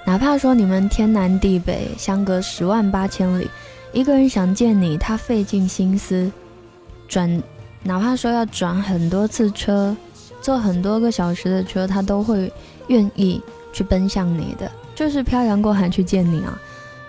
[0.06, 3.50] 哪怕说你们天南地北，相隔十万八千里，
[3.92, 6.30] 一个人想见你，他费尽心思
[7.08, 7.42] 转，
[7.82, 9.96] 哪怕说要转很多次车，
[10.40, 12.50] 坐很多个小时的车，他都会
[12.86, 13.42] 愿意
[13.72, 16.56] 去奔向你的，就是漂洋过海去见你啊。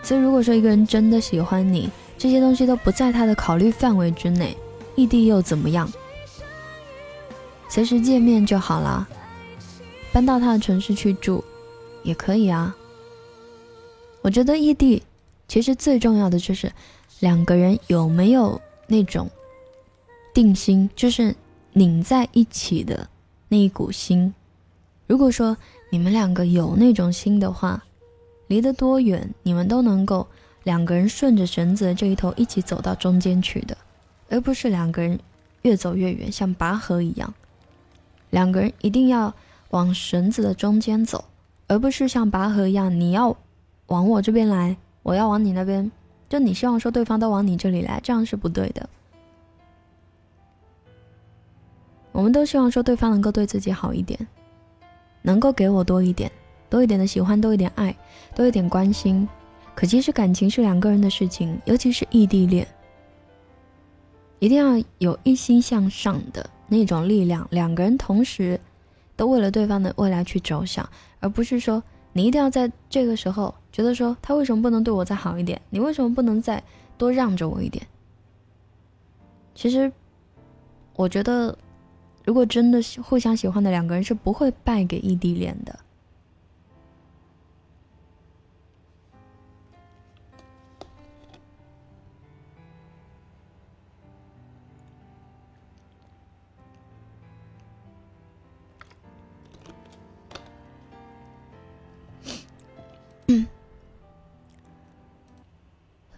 [0.02, 4.58] 所以，如果说一个人真的喜欢你，这些东西都不在他的考虑范围之内，
[4.96, 5.88] 异地又怎么样？
[7.70, 9.08] 随时见面就好了，
[10.12, 11.44] 搬到他的城市去住
[12.02, 12.76] 也可以啊。
[14.28, 15.02] 我觉得异地
[15.48, 16.70] 其实最重要的就是
[17.22, 19.30] 两个人有没有那种
[20.34, 21.34] 定心，就是
[21.72, 23.08] 拧在一起的
[23.48, 24.34] 那一股心。
[25.08, 25.56] 如果说
[25.90, 27.82] 你们两个有那种心的话，
[28.48, 30.28] 离得多远，你们都能够
[30.64, 33.78] 两个人顺着绳子的这一头一起走到中间去的，
[34.28, 35.18] 而不是两个人
[35.62, 37.34] 越走越远，像拔河一样。
[38.32, 39.34] 两个人一定要
[39.70, 41.24] 往绳子的中间走，
[41.68, 43.38] 而不是像拔河一样，你要。
[43.88, 45.90] 往我这边来，我要往你那边，
[46.28, 48.90] 就你希望说对方都往你这里来，这样是不对的。
[52.12, 54.20] 我们都希望说对方能够对自己好一点，
[55.22, 56.30] 能够给我多一点，
[56.70, 57.96] 多一点的喜欢，多一点爱，
[58.36, 59.28] 多一点关心。
[59.74, 62.68] 可其实感情是两个人的事情，尤其是异地恋，
[64.40, 68.60] 一定要有一心向上的那种力量，两个人同时
[69.16, 70.90] 都为了对方的未来去着想，
[71.22, 71.82] 而不是说。
[72.18, 75.62] 你一定要在这个时候觉得说他为什么不能对我再好一点？
[75.70, 76.64] 你为什么不能再
[76.98, 77.86] 多让着我一点？
[79.54, 79.92] 其实，
[80.96, 81.56] 我觉得，
[82.26, 85.80] 如果真的互相喜欢的两个人是不会败给异地恋的。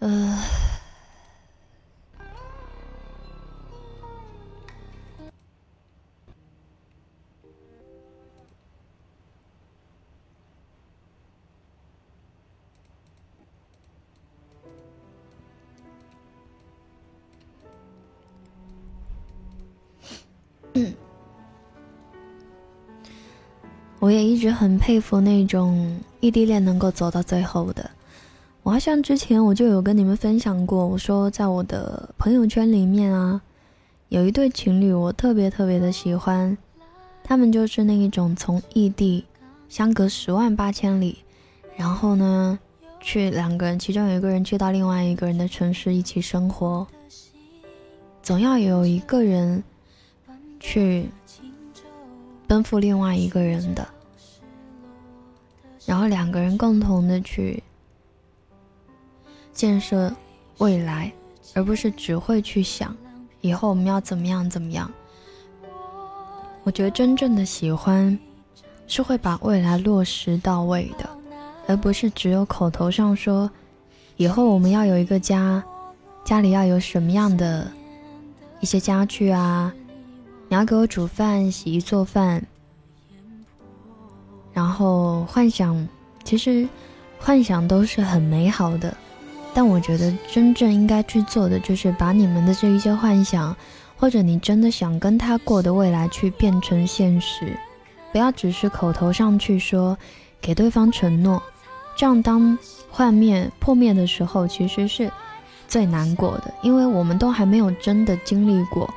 [23.98, 27.90] 我也一直很佩服那种异地恋能够走到最后的。
[28.62, 33.40] 我好像之前我就有跟你们分享过，我说在我的朋友圈里面啊，
[34.08, 36.56] 有一对情侣，我特别特别的喜欢。
[37.22, 39.24] 他们就是那一种从异地
[39.68, 41.18] 相隔十万八千里，
[41.76, 42.58] 然后呢，
[43.00, 46.86] 去两个人，其中有一个人去到另外一个人的城市一起生活，
[48.22, 49.62] 总要有一个人
[50.58, 51.08] 去。
[52.46, 53.86] 奔赴另外一个人的，
[55.86, 57.62] 然后两个人共同的去
[59.60, 60.10] 建设
[60.56, 61.12] 未来，
[61.52, 62.96] 而不是只会去想
[63.42, 64.90] 以后我们要怎么样怎么样。
[66.62, 68.18] 我觉得真正的喜欢
[68.86, 71.06] 是会把未来落实到位的，
[71.68, 73.50] 而不是只有口头上说
[74.16, 75.62] 以后我们要有一个家，
[76.24, 77.70] 家里要有什么样的
[78.60, 79.70] 一些家具啊。
[80.48, 82.42] 你要给我煮饭、洗衣、做饭，
[84.54, 85.86] 然后幻想，
[86.24, 86.66] 其实
[87.18, 88.96] 幻想都是很美好的，
[89.52, 93.54] 但我觉得真正应该去做的就是把你们的这一些幻想，
[93.96, 97.58] 或者你真的想跟他过的未来去变成现实，
[98.12, 99.96] 不要只是口头上去说，
[100.40, 101.42] 给对方承诺，
[101.96, 102.56] 这样当
[102.90, 105.10] 幻灭破灭的时候，其实是
[105.68, 108.88] 最难过的，因为我们都还没有真的经历过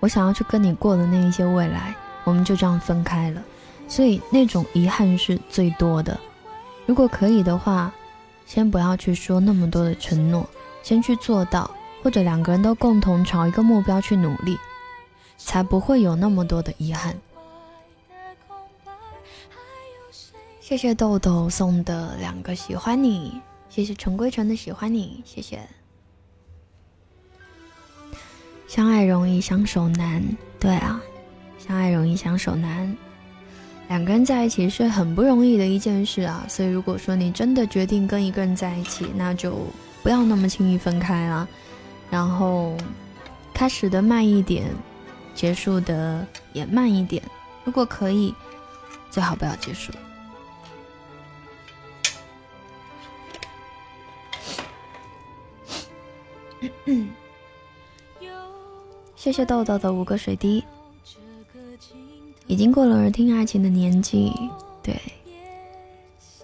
[0.00, 1.94] 我想要去跟你过的那一些未来，
[2.24, 3.40] 我们就这样分开了，
[3.86, 6.18] 所以那种遗憾是最多的。
[6.86, 7.92] 如果可以的话，
[8.52, 10.46] 先不要去说那么多的承诺，
[10.82, 11.70] 先去做到，
[12.02, 14.58] 或者两个人都共同朝一个目标去努力，
[15.38, 17.18] 才不会有那么多的遗憾。
[20.60, 23.40] 谢谢豆豆送的两个喜欢你，
[23.70, 25.66] 谢谢陈归尘的喜欢你，谢谢。
[28.68, 30.22] 相爱容易相守难，
[30.60, 31.00] 对啊，
[31.58, 32.94] 相爱容易相守难。
[33.92, 39.66] 两个人在一起是很不容易的一件事啊，所以如果说你真的决定跟一个人在一起，那就
[40.02, 41.46] 不要那么轻易分开了，
[42.10, 42.74] 然后
[43.52, 44.64] 开始的慢一点，
[45.34, 47.22] 结束的也慢一点。
[47.64, 48.34] 如果可以，
[49.10, 49.92] 最好不要结束。
[59.14, 60.64] 谢谢豆豆的五个水滴。
[62.52, 64.30] 已经过了耳听爱情的年纪，
[64.82, 64.94] 对，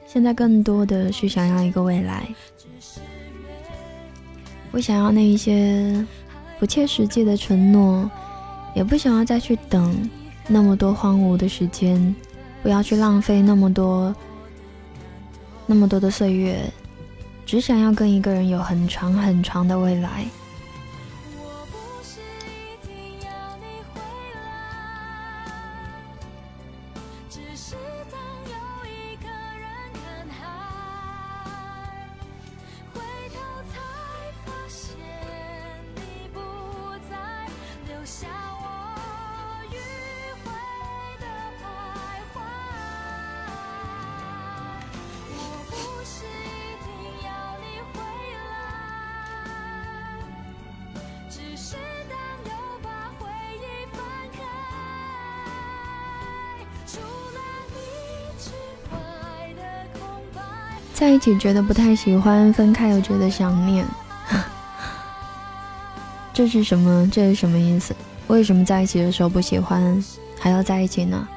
[0.07, 2.27] 现在更多的是想要一个未来，
[4.73, 6.03] 不想要那一些
[6.59, 8.11] 不切实际的承诺，
[8.75, 10.09] 也不想要再去等
[10.47, 12.17] 那么多荒芜的时间，
[12.63, 14.17] 不要去浪费那么多
[15.67, 16.59] 那么多的岁月，
[17.45, 20.25] 只想要跟一个人有很长很长的未来。
[61.29, 63.87] 起觉得不太喜欢，分开又觉得想念，
[66.33, 67.07] 这是什么？
[67.11, 67.95] 这是什么意思？
[68.29, 70.03] 为什么在一起的时候不喜欢，
[70.41, 71.29] 还要在一起呢？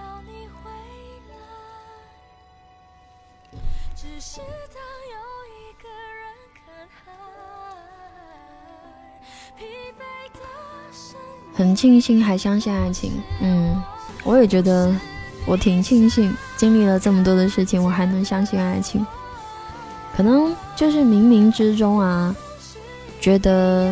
[11.54, 13.12] 很庆幸还相信爱情，
[13.42, 13.84] 嗯，
[14.24, 14.96] 我也觉得
[15.46, 19.06] 我挺庆幸，经历了这么多的事情，我还能相信爱情。
[20.22, 22.36] 可能就是冥冥之中啊，
[23.20, 23.92] 觉得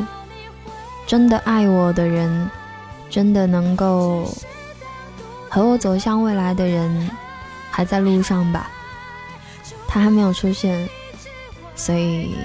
[1.07, 2.47] 真的爱我的人，
[3.09, 4.31] 真的能够
[5.49, 7.09] 和我走向未来的人，
[7.71, 8.69] 还在路上吧。
[9.87, 10.87] 他还没有出现，
[11.75, 12.35] 所以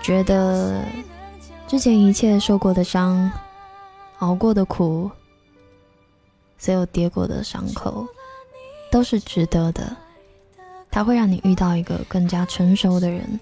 [0.00, 0.80] 觉得
[1.66, 3.28] 之前一切受过的伤、
[4.20, 5.10] 熬过的苦、
[6.56, 8.06] 所有跌过的伤口，
[8.92, 9.96] 都是值得的。
[10.90, 13.38] 他会让你遇到一个更加成熟的人，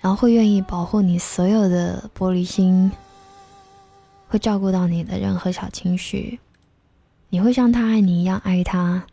[0.00, 2.90] 然后会愿意保护你所有的玻璃心，
[4.28, 6.40] 会照顾到你的任何小情绪，
[7.28, 9.04] 你会像他爱你一样爱他，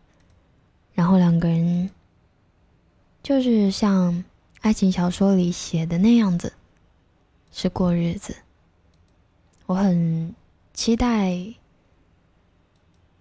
[0.94, 1.90] 然后两个人
[3.22, 4.24] 就是像
[4.62, 6.54] 爱情小说里写的那样子，
[7.52, 8.36] 是过日子。
[9.68, 10.34] 我很
[10.74, 11.38] 期待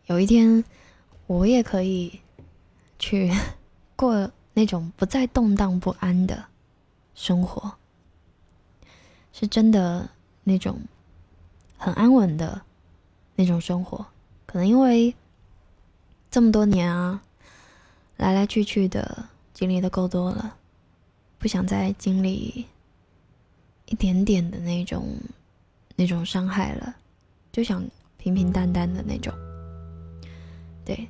[0.07, 0.65] 有一天
[1.27, 2.21] 我也可以
[2.99, 3.31] 去。
[4.01, 6.43] 过那种不再动荡不安的
[7.15, 7.71] 生活，
[9.31, 10.09] 是真的
[10.43, 10.81] 那种
[11.77, 12.63] 很安稳的
[13.37, 14.07] 那种生活。
[14.47, 15.15] 可能因为
[16.31, 17.23] 这么多年啊，
[18.17, 20.57] 来来去去的经历的够多了，
[21.39, 22.65] 不想再经历
[23.85, 25.15] 一点点的那种
[25.95, 26.97] 那种伤害了，
[27.53, 27.85] 就想
[28.17, 29.31] 平平淡淡的那种，
[30.87, 31.07] 对。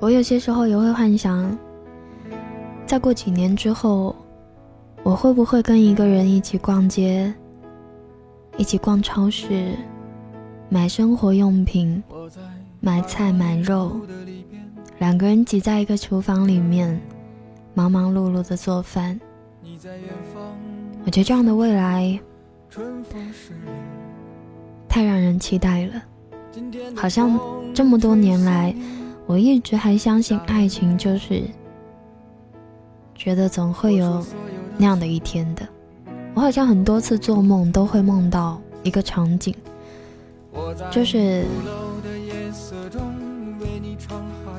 [0.00, 1.56] 我有些时候也会幻想，
[2.86, 4.16] 再过几年之后，
[5.02, 7.30] 我会不会跟一个人一起逛街，
[8.56, 9.74] 一起逛超市，
[10.70, 12.02] 买生活用品，
[12.80, 13.92] 买菜买肉，
[14.98, 16.98] 两个人挤在一个厨房里面，
[17.74, 19.20] 忙忙碌碌的做饭。
[21.04, 22.18] 我觉得这样的未来
[24.88, 26.02] 太让人期待了，
[26.96, 27.38] 好像
[27.74, 28.74] 这么多年来。
[29.30, 31.44] 我一直还相信爱情，就是
[33.14, 34.26] 觉得总会有
[34.76, 35.64] 那样的一天的。
[36.34, 39.54] 我好像很多次做梦都会梦到一个场景，
[40.90, 41.44] 就是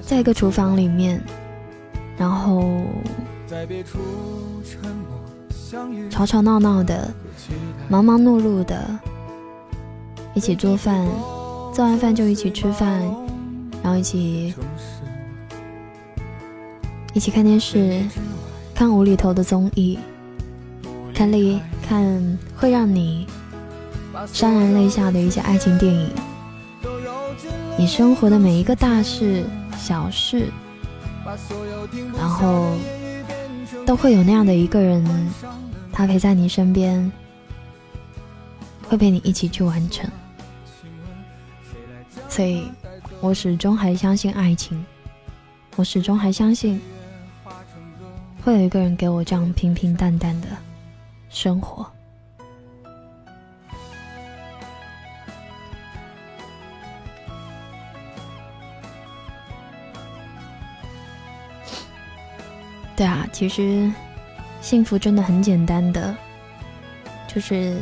[0.02, 1.22] 在一个厨房里面，
[2.18, 2.64] 然后
[6.10, 7.14] 吵吵闹闹的，
[7.90, 8.90] 忙忙碌碌的，
[10.34, 11.06] 一起做饭，
[11.74, 13.02] 做完饭就一起吃饭，
[13.84, 14.54] 然后一起
[17.14, 18.04] 一起看电视，
[18.74, 19.98] 看无厘头的综艺，
[21.14, 23.28] 看力看会让你。
[24.34, 26.10] 潸然泪下的一些爱情电影，
[27.78, 29.44] 你生活的每一个大事
[29.78, 30.52] 小事，
[32.16, 32.76] 然后
[33.84, 35.04] 都会有那样的一个人，
[35.92, 37.12] 他陪在你身边，
[38.88, 40.08] 会陪你一起去完成。
[42.30, 42.70] 所以，
[43.22, 44.84] 我始终还相信爱情，
[45.76, 46.82] 我始终还相信，
[48.44, 50.48] 会有一个人给我这样平平淡淡的
[51.30, 51.86] 生活。
[62.98, 63.90] 对啊，其实
[64.62, 66.18] 幸福真的很简单的，
[67.28, 67.78] 就是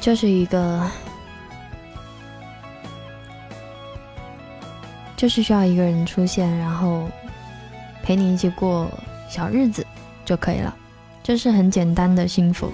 [0.00, 0.88] 就是一个，
[5.16, 7.08] 就是需要一个人出现，然后
[8.02, 8.88] 陪你一起过
[9.28, 9.84] 小日子
[10.24, 10.76] 就可以了，
[11.22, 12.70] 这是很简单的幸福。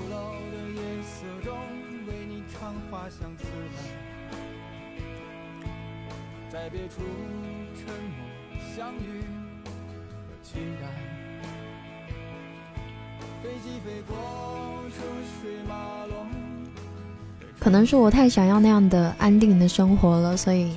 [17.61, 20.77] 可能是我太想要那样的安定的生活了，所以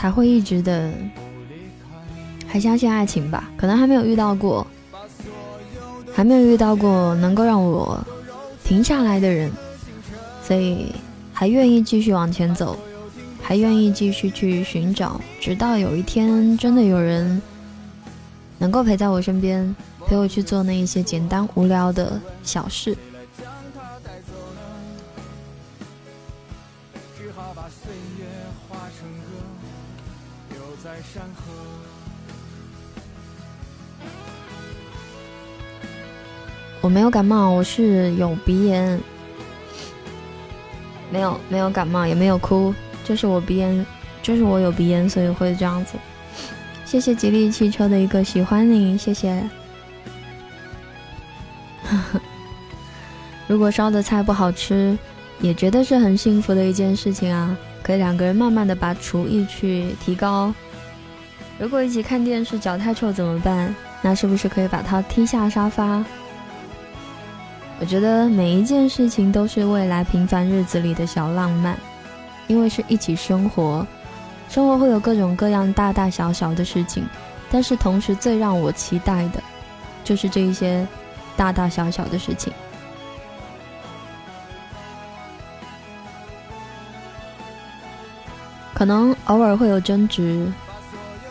[0.00, 0.90] 才会一直的
[2.48, 3.50] 还相信爱情吧。
[3.54, 4.66] 可能还没有遇到过，
[6.10, 8.02] 还没有遇到过能够让我
[8.64, 9.52] 停下来的人，
[10.42, 10.86] 所以
[11.34, 12.78] 还愿意继续往前走，
[13.42, 17.42] 还愿意继续去寻找，直到有一天真的有人
[18.56, 19.76] 能够陪在我身边。
[20.06, 22.96] 陪我去做那一些简单无聊的小事。
[36.80, 38.98] 我没有感冒，我是有鼻炎，
[41.10, 42.74] 没有没有感冒，也没有哭，
[43.04, 43.86] 就是我鼻炎，
[44.22, 45.98] 就是我有鼻炎，所以会这样子。
[46.84, 49.42] 谢谢吉利汽车的一个喜欢你，谢谢。
[53.46, 54.96] 如果烧的菜不好吃，
[55.40, 57.56] 也觉得是很幸福的一件事情啊！
[57.82, 60.54] 可以两个人慢慢的把厨艺去提高。
[61.58, 63.74] 如果一起看电视脚太臭怎么办？
[64.02, 66.02] 那是不是可以把它踢下沙发？
[67.80, 71.76] 我觉得每一件事情都是未来平凡日子里的小浪漫，
[72.46, 73.84] 因为是一起生活，
[74.48, 77.04] 生活会有各种各样大大小小的事情，
[77.50, 79.42] 但是同时最让我期待的，
[80.04, 80.86] 就是这一些。
[81.36, 82.52] 大大小小的事情，
[88.74, 90.52] 可能偶尔会有争执，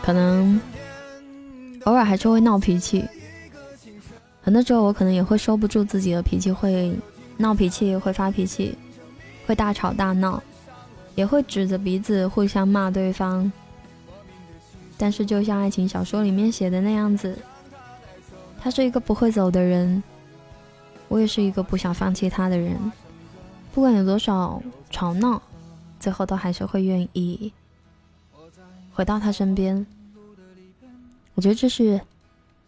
[0.02, 0.60] 可能
[1.84, 3.08] 偶尔还是会闹脾气。
[4.50, 6.92] 很多时候我可能也会收不住自己的脾气，会
[7.38, 8.76] 闹脾气，会发脾气，
[9.46, 10.42] 会大吵大闹，
[11.14, 13.52] 也会指着鼻子互相骂对方。
[14.98, 17.38] 但是，就像爱情小说里面写的那样子。
[18.60, 20.02] 他是一个不会走的人，
[21.10, 22.76] 我也是一个不想放弃他的人。
[23.72, 25.40] 不管有多少吵闹，
[26.00, 27.54] 最后都还是会愿意
[28.94, 29.86] 回到他身边。
[31.36, 32.02] 我觉得这是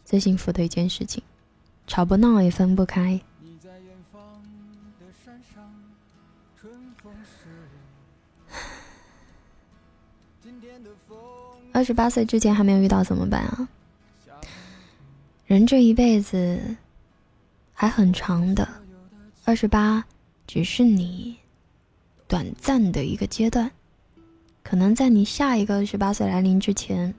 [0.05, 1.23] 最幸福的一件事情，
[1.88, 3.21] 吵不闹也分不开。
[11.73, 13.67] 二十八岁之前还没有遇到怎么办啊？
[15.45, 16.75] 人这一辈子
[17.73, 18.67] 还很长的，
[19.43, 20.03] 二十八
[20.47, 21.38] 只是你
[22.27, 23.69] 短暂的一个阶段，
[24.63, 27.13] 可能在你下一个十八岁来临之前，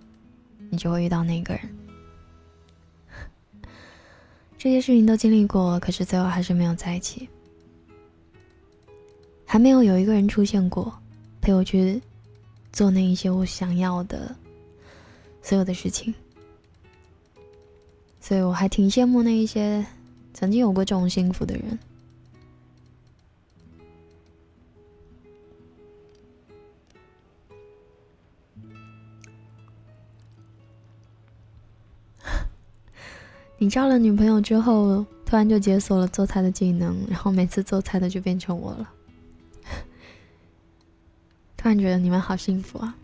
[0.70, 1.81] 你就会遇到那个人。
[4.62, 7.28] 这些事情都经历过，可是最后还是没有在一起，
[9.44, 10.96] 还没有有一个人出现过，
[11.40, 12.00] 陪我去
[12.72, 14.32] 做那一些我想要的
[15.42, 16.14] 所有的事情。
[18.20, 19.84] 所以我还挺羡慕那一些
[20.32, 21.76] 曾经有过这种幸福的人。
[33.62, 38.90] 你交了女朋友之后，突然就解锁了做菜的技能，然后每次做菜的就变成我了。
[41.56, 42.96] 突然觉得你们好幸福啊！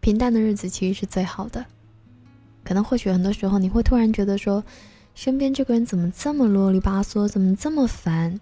[0.00, 1.64] 平淡的日子其实是最好的。
[2.62, 4.62] 可能或许很多时候你会突然觉得说，
[5.14, 8.38] 身边这个人怎么这么啰里吧嗦，怎么这么烦？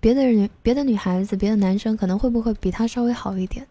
[0.00, 3.66] 别的女、别的女孩子、别的男生可能会不会比他稍微好一点？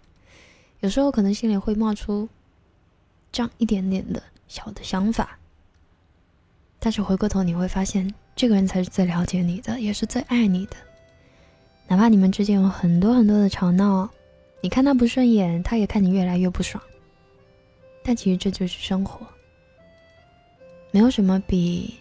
[0.82, 2.30] 有时候可能心里会冒出
[3.32, 5.40] 这样一点点的小的想法。
[6.80, 10.76] 但是回过头你会发现，这个人才是最了解你的，也是最爱你的。
[11.88, 14.10] 哪怕你们之间有很多很多的吵闹。
[14.62, 16.84] 你看他不顺眼，他也看你越来越不爽。
[18.04, 19.26] 但其实这就是生活，
[20.92, 21.96] 没有什么比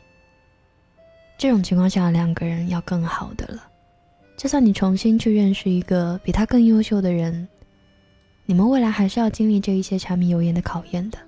[1.37, 3.65] 这种情况下两个人要更好的了。
[4.37, 7.49] 就算你重新去认识一个比他更优秀的人，
[8.47, 11.19] 你们未来还是要经历这一些柴米油盐的考验的。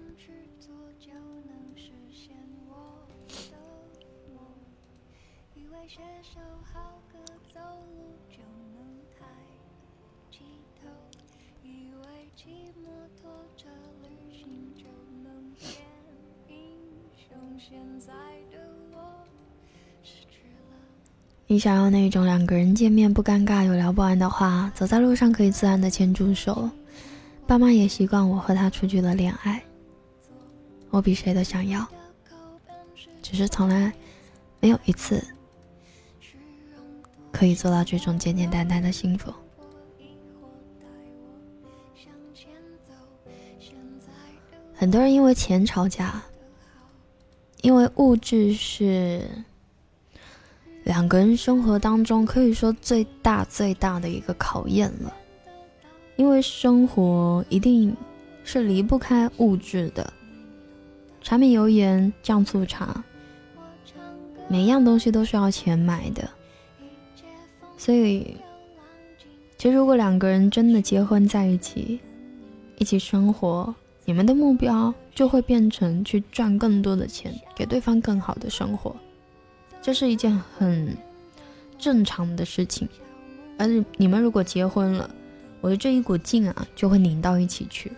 [21.51, 26.71] 你想要那种两个人见面不尴尬、有聊不完的话，走在路上可以自然的牵住手。
[27.45, 29.61] 爸妈也习惯我和他出去的恋爱，
[30.91, 31.85] 我比谁都想要，
[33.21, 33.93] 只是从来
[34.61, 35.21] 没有一次
[37.33, 39.35] 可以做到这种简简单单的幸福。
[44.73, 46.23] 很多人因为钱吵架，
[47.63, 49.29] 因为物质是。
[50.85, 55.15] 两个人生活当中可以说最大最大的一个考验了，
[56.17, 57.95] 因为生活一定
[58.45, 60.13] 是离不开物质的，
[61.21, 63.05] 柴米油盐酱醋茶，
[64.49, 66.29] 每样东西都是要钱买的。
[67.77, 68.37] 所以，
[69.57, 72.01] 其实如果两个人真的结婚在一起，
[72.79, 73.75] 一起生活，
[74.05, 78.97] 你们的目标就会变成去赚更多的钱，给对方更好的生活。
[79.83, 80.97] 这是一件很
[81.79, 82.89] 正常的事情，
[83.59, 83.67] 而
[83.97, 85.09] 你们如果结婚了，
[85.61, 87.91] 我的这一股劲啊就会拧到一起去。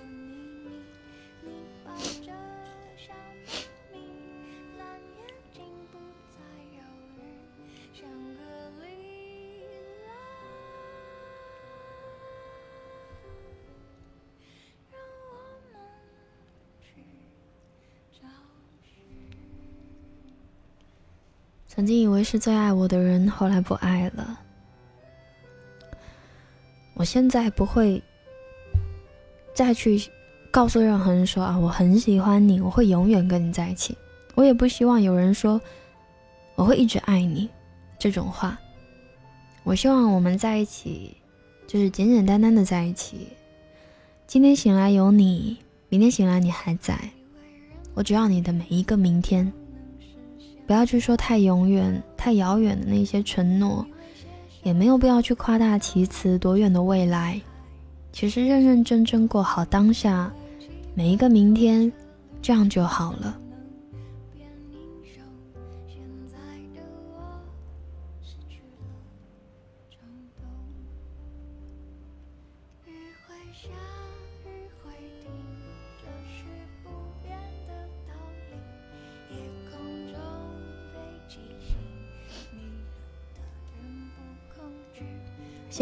[21.83, 24.39] 曾经以为是最爱我的人，后来不爱了。
[26.95, 28.01] 我现在不会
[29.53, 30.01] 再去
[30.53, 33.99] 告诉任何人说啊，我很喜欢你，我会永远跟你在一起。
[34.37, 35.61] 我也不希望有人说
[36.55, 37.51] 我会一直爱你
[37.99, 38.57] 这种话。
[39.65, 41.17] 我希望我们在一起，
[41.67, 43.27] 就是简简单单的在一起。
[44.29, 45.59] 今天醒来有你，
[45.89, 46.97] 明天醒来你还在，
[47.95, 49.53] 我只要你的每一个明天。
[50.73, 53.85] 不要去说太永远、太遥远的那些承诺，
[54.63, 57.39] 也没有必要去夸大其词多远的未来。
[58.11, 60.33] 其实认认真真过好当下，
[60.95, 61.93] 每一个明天，
[62.41, 63.39] 这样就好了。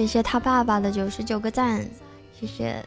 [0.00, 1.86] 谢谢他爸爸的九十九个赞，
[2.32, 2.82] 谢谢。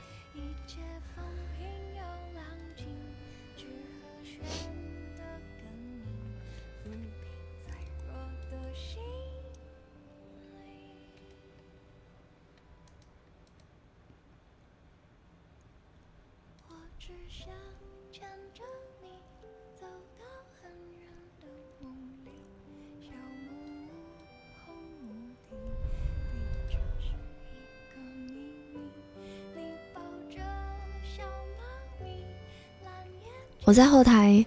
[33.66, 34.46] 我在后台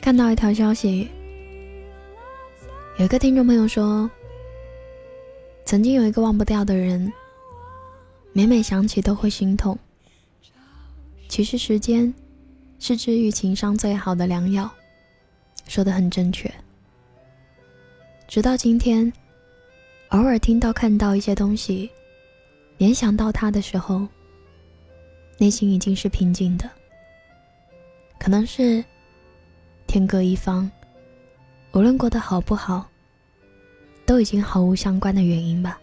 [0.00, 1.08] 看到一条消息，
[2.98, 4.10] 有一个听众朋友说，
[5.66, 7.12] 曾经有一个忘不掉的人，
[8.32, 9.78] 每每想起都会心痛。
[11.28, 12.12] 其实时间
[12.78, 14.70] 是治愈情伤最好的良药，
[15.68, 16.50] 说的很正确。
[18.26, 19.12] 直到今天，
[20.08, 21.90] 偶尔听到看到一些东西，
[22.78, 24.08] 联想到他的时候，
[25.36, 26.70] 内心已经是平静的。
[28.18, 28.84] 可能是
[29.86, 30.70] 天各一方
[31.72, 32.88] 无论过得好不好
[34.04, 35.80] 都已经毫无相关的原因吧。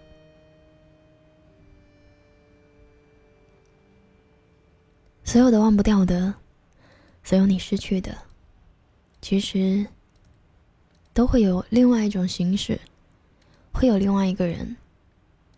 [5.23, 6.34] 所有的忘不掉的
[7.23, 8.15] 所有你失去的
[9.21, 9.86] 其实
[11.13, 12.79] 都会有另外一种形式
[13.71, 14.75] 会有另外一个人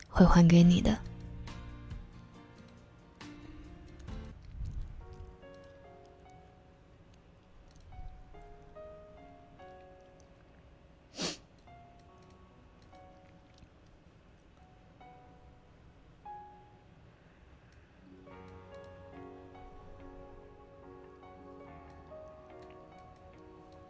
[0.07, 0.97] 会还给你的。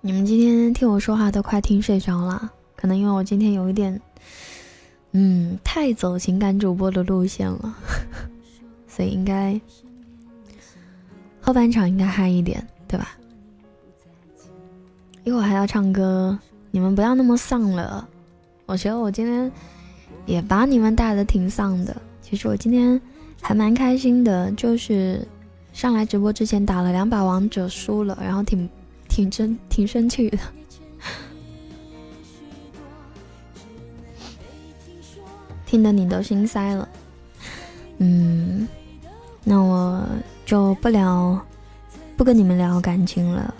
[0.05, 3.99] 你们今天听我说话都快听睡着了，可能因为我今天有一点，
[5.13, 7.75] 嗯，太走情感主播的路线了，
[8.87, 9.59] 所以应该
[11.41, 13.17] 后半场应该嗨一点，对吧？
[15.23, 16.37] 一会儿还要唱歌，
[16.69, 18.07] 你们不要那么丧了。
[18.67, 19.51] 我觉得我今天
[20.27, 23.01] 也把你们带的挺丧的，其实我今天
[23.41, 25.27] 还蛮开心的，就是
[25.73, 28.69] 上来直播之前打了两把王者输了，然后挺。
[29.15, 30.37] 挺真，挺生气的，
[35.65, 36.89] 听得你都心塞了。
[37.99, 38.67] 嗯，
[39.45, 40.05] 那我
[40.45, 41.39] 就不聊，
[42.17, 43.55] 不跟你们聊感情了。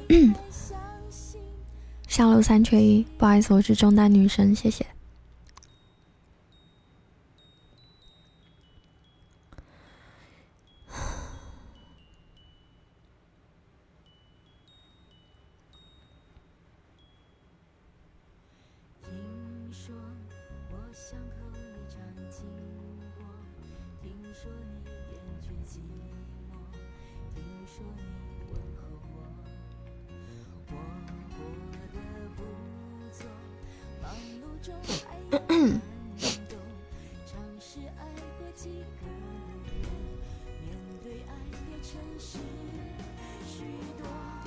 [2.08, 4.84] 上路三缺一，不好意思，我是中单女神，谢谢。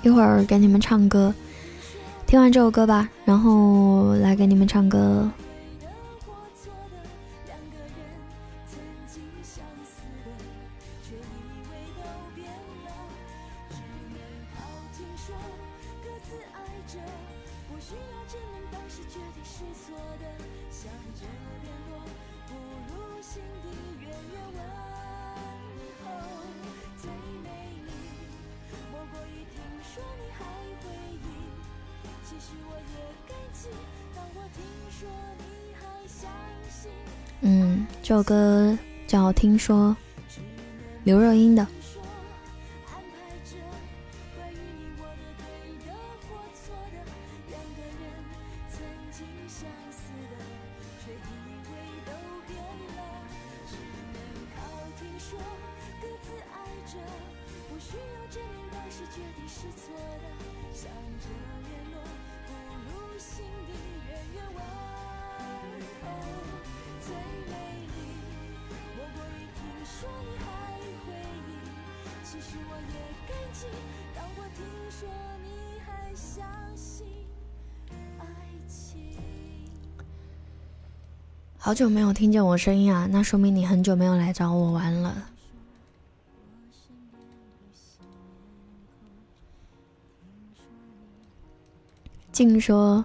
[0.03, 1.33] 一会儿给你们唱歌，
[2.27, 5.29] 听完这首歌吧，然后来给你们唱歌。
[38.15, 39.93] 首歌叫《听说》，
[41.03, 41.67] 刘若英的。
[81.65, 85.27] 好久没有听见我声音啊，那说明你很久没有来找我玩了。
[92.31, 93.03] 静说：“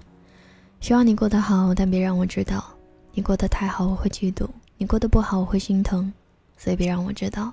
[0.78, 2.62] 希望你过得好，但别让我知道。
[3.14, 4.46] 你过得太好，我会嫉妒；
[4.76, 6.12] 你过得不好，我会心疼。
[6.58, 7.50] 所以别让我知道。”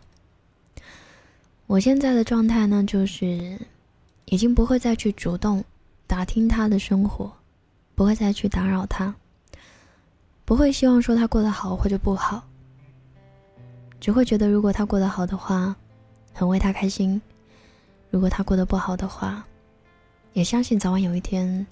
[1.68, 3.58] 我现在的状态呢，就是
[4.26, 5.64] 已经不会再去主动
[6.06, 7.32] 打听他的生活，
[7.96, 9.16] 不会再去打扰他。
[10.48, 12.42] 不会希望说他过得好或者不好，
[14.00, 15.76] 只会觉得如果他过得好的话，
[16.32, 17.20] 很为他开心；
[18.10, 19.46] 如果他过得不好的话，
[20.32, 21.68] 也相信早晚有一天，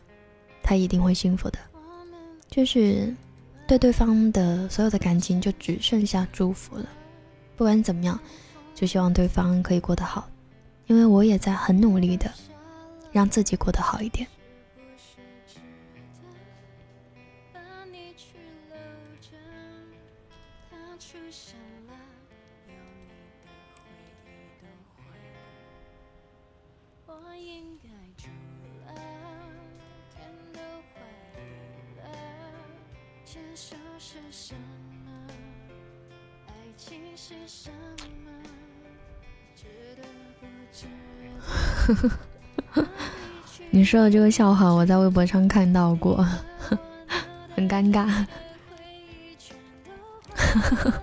[0.62, 1.58] 他一定会幸福的。
[2.50, 3.16] 就是
[3.66, 6.86] 对对方的所有的感情就只剩下祝福了。
[7.56, 8.20] 不管怎么样，
[8.74, 10.28] 就希望对方可以过得好，
[10.88, 12.30] 因为我也在很努力的
[13.14, 14.28] 让自己过得好一点。
[43.70, 46.26] 你说的这个笑话，我在微博上看到过，
[47.56, 48.26] 很尴尬。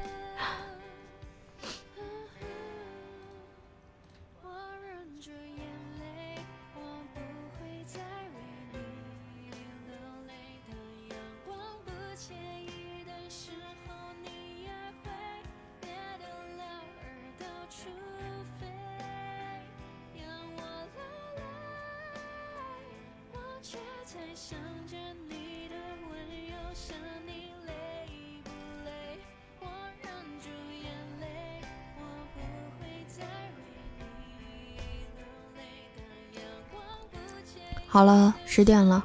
[37.92, 39.04] 好了，十点了，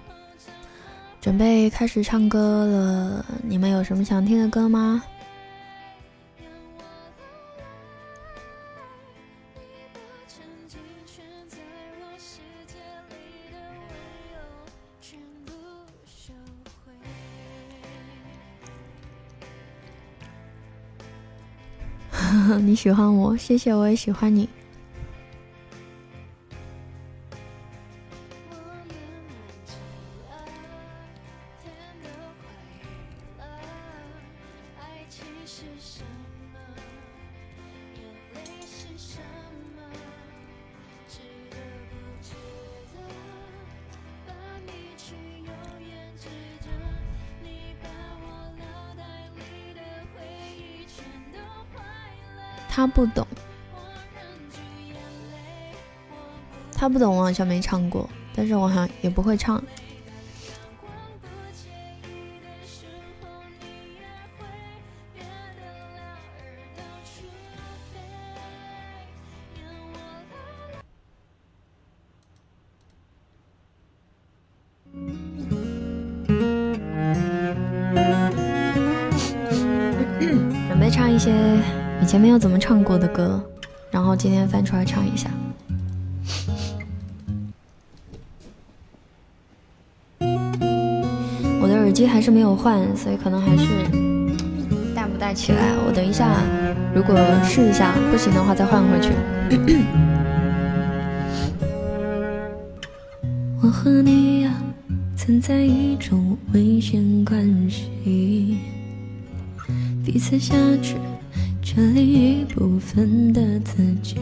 [1.19, 3.25] 准备开始唱歌了。
[3.43, 5.03] 你们有什么想听的歌吗？
[22.63, 24.47] 你喜欢我，谢谢，我也喜欢你。
[52.98, 53.28] 不懂，
[56.74, 59.64] 他不懂，我好像没唱过，但是我好像也不会唱。
[82.88, 83.43] 过的歌，
[83.91, 85.29] 然后今天翻出来唱一下。
[91.61, 93.67] 我的耳机还是没有换，所以可能还是
[94.95, 95.75] 带不带起来。
[95.85, 96.41] 我等一下，
[96.95, 97.13] 如果
[97.43, 99.11] 试一下不行的话再换回去。
[103.61, 104.53] 我和你呀，
[105.17, 108.59] 存在一种危险关系，
[110.05, 110.95] 彼此挟持。
[111.78, 114.15] 这另一部分的自己，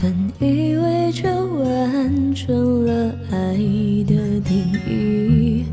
[0.00, 3.52] 本以为这完成了爱
[4.06, 5.66] 的定义，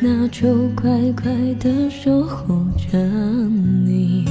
[0.00, 1.30] 那就乖乖
[1.60, 2.98] 的守护着
[3.84, 4.24] 你。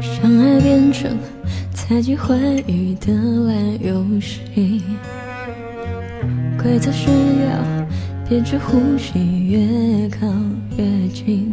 [0.00, 1.18] 相爱变成
[1.74, 2.36] 猜忌怀
[2.68, 4.80] 疑的烂游戏，
[6.56, 7.88] 规则是要
[8.28, 9.18] 憋着呼吸，
[9.48, 10.24] 越靠
[10.76, 11.50] 越近。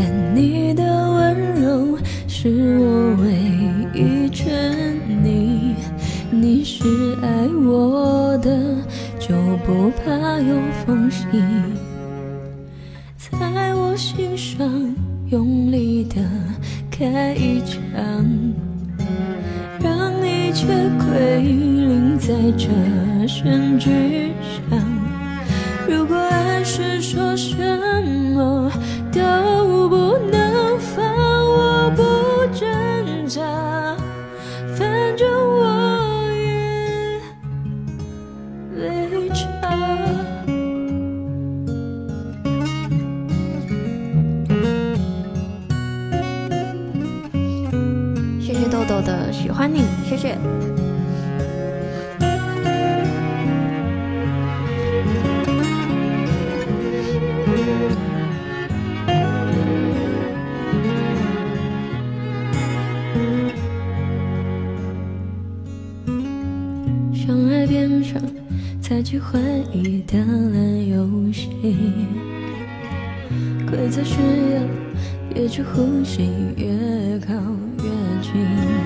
[0.00, 3.32] 但你的温柔是我唯
[3.92, 4.46] 一真
[5.24, 5.74] 理，
[6.30, 6.84] 你是
[7.20, 8.48] 爱我的，
[9.18, 9.34] 就
[9.66, 10.54] 不怕有
[10.86, 11.26] 缝隙，
[13.16, 14.94] 在我心上
[15.30, 16.16] 用力的
[16.92, 17.76] 开一枪，
[19.82, 22.68] 让一切归零在这
[23.26, 24.27] 选举
[67.14, 68.20] 相爱变成。
[68.80, 69.38] 猜忌怀
[69.70, 71.46] 疑的烂游戏，
[73.70, 74.14] 规则是
[74.54, 74.62] 要
[75.28, 77.34] 憋着呼吸，越靠
[77.84, 77.90] 越
[78.22, 78.77] 近。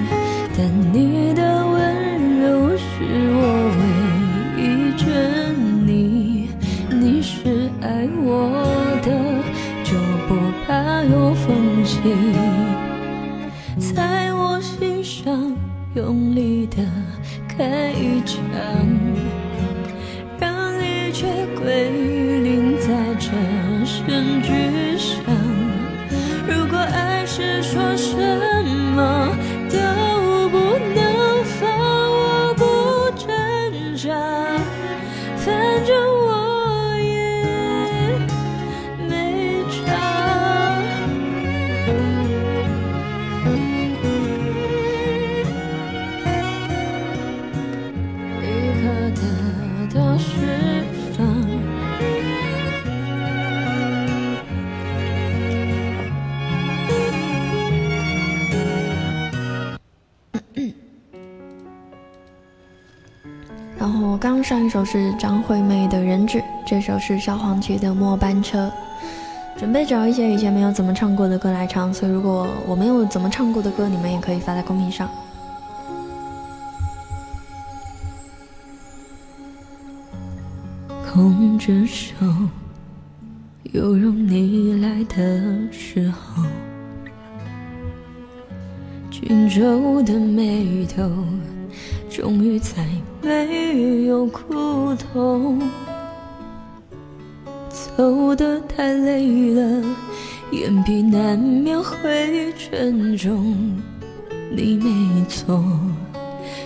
[64.83, 68.66] 首是张惠妹的《人质》，这首是萧煌奇的《末班车》。
[69.57, 75.09] 准备找一些以前没有怎么唱过的歌来唱，所以如果我没有怎么唱过的歌，你们也可以发在公屏上。
[81.12, 82.14] 空着手，
[83.70, 86.43] 犹如你来的时候，
[89.12, 91.09] 紧皱的眉头。
[92.14, 92.86] 终于再
[93.22, 95.58] 没有苦痛，
[97.70, 99.82] 走得太累了，
[100.50, 103.56] 眼皮难免会沉重。
[104.54, 105.64] 你没错，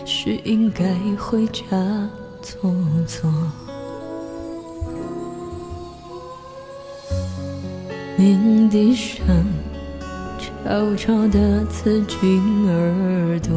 [0.05, 0.84] 是应该
[1.16, 1.62] 回家
[2.42, 2.74] 坐
[3.07, 3.32] 坐。
[8.16, 9.24] 鸣笛声
[10.40, 13.57] 悄悄地刺进耳朵。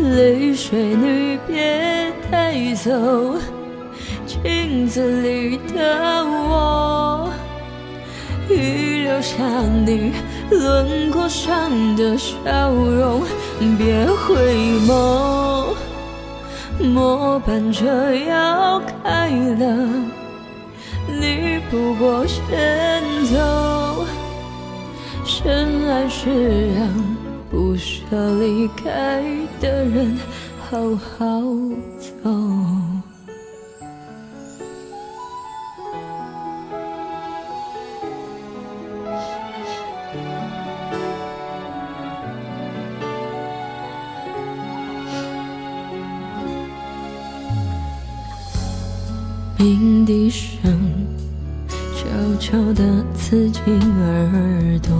[0.00, 2.12] 泪水你别。
[2.30, 2.90] 带走
[4.26, 7.30] 镜子里的我，
[8.50, 9.42] 遗留下
[9.86, 10.12] 你
[10.50, 12.36] 轮廓上的笑
[12.70, 13.22] 容。
[13.78, 14.52] 别回
[14.86, 15.68] 眸，
[16.84, 19.88] 末班车要开了，
[21.06, 24.04] 你不过先走。
[25.24, 27.16] 深爱是让
[27.50, 28.04] 不舍
[28.38, 29.22] 离开
[29.60, 30.16] 的人
[30.68, 31.42] 好好。
[32.22, 32.30] 走，
[49.58, 50.70] 鸣笛声
[51.96, 52.06] 悄
[52.38, 54.92] 悄地刺进耳朵，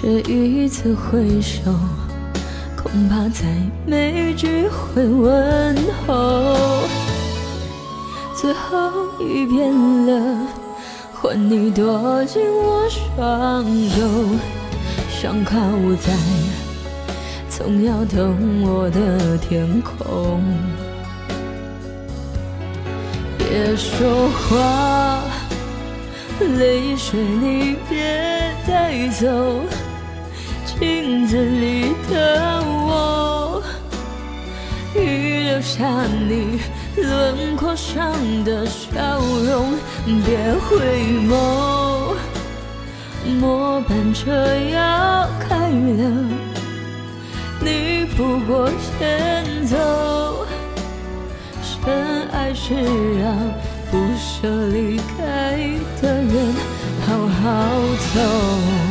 [0.00, 1.60] 这一次挥手。
[2.74, 3.44] 恐怕再
[3.86, 5.76] 没机会问
[6.06, 6.88] 候，
[8.34, 8.90] 最后
[9.20, 9.70] 一遍
[10.06, 10.46] 了，
[11.12, 14.00] 换你躲进我双手，
[15.10, 15.54] 想靠
[16.00, 16.14] 在
[17.50, 20.42] 总摇动我的天空。
[23.36, 25.22] 别说话，
[26.56, 29.26] 泪水你别带走。
[30.80, 33.62] 镜子里的我，
[34.96, 35.86] 遗留下
[36.26, 36.58] 你
[36.96, 38.14] 轮廓上
[38.44, 38.88] 的笑
[39.20, 39.74] 容。
[40.24, 40.78] 别回
[41.28, 42.14] 眸，
[43.38, 44.32] 末班车
[44.72, 46.26] 要开了，
[47.60, 50.46] 你不过先走。
[51.60, 52.72] 深爱是
[53.20, 53.36] 让
[53.90, 55.58] 不舍离开
[56.00, 56.54] 的人
[57.06, 57.48] 好好
[58.14, 58.89] 走。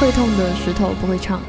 [0.00, 1.40] 会痛的石头不会唱。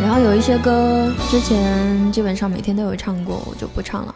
[0.00, 4.14] 然后有一些歌之前基本上每天都有唱过，我就不唱了。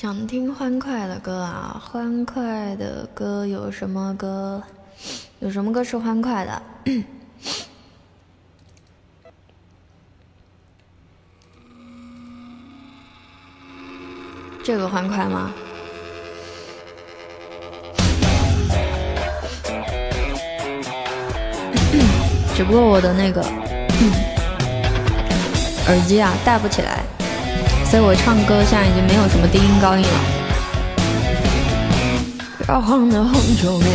[0.00, 1.82] 想听欢快的歌啊！
[1.84, 4.62] 欢快的歌有什么歌？
[5.40, 6.62] 有什么歌是欢快的？
[14.62, 15.50] 这个欢快吗？
[22.54, 23.42] 只不过我的那个
[25.88, 27.02] 耳机啊带不起来，
[27.90, 30.08] 所以我唱歌现在已经没有什么低音高音了。
[32.68, 33.86] 摇晃的红酒杯，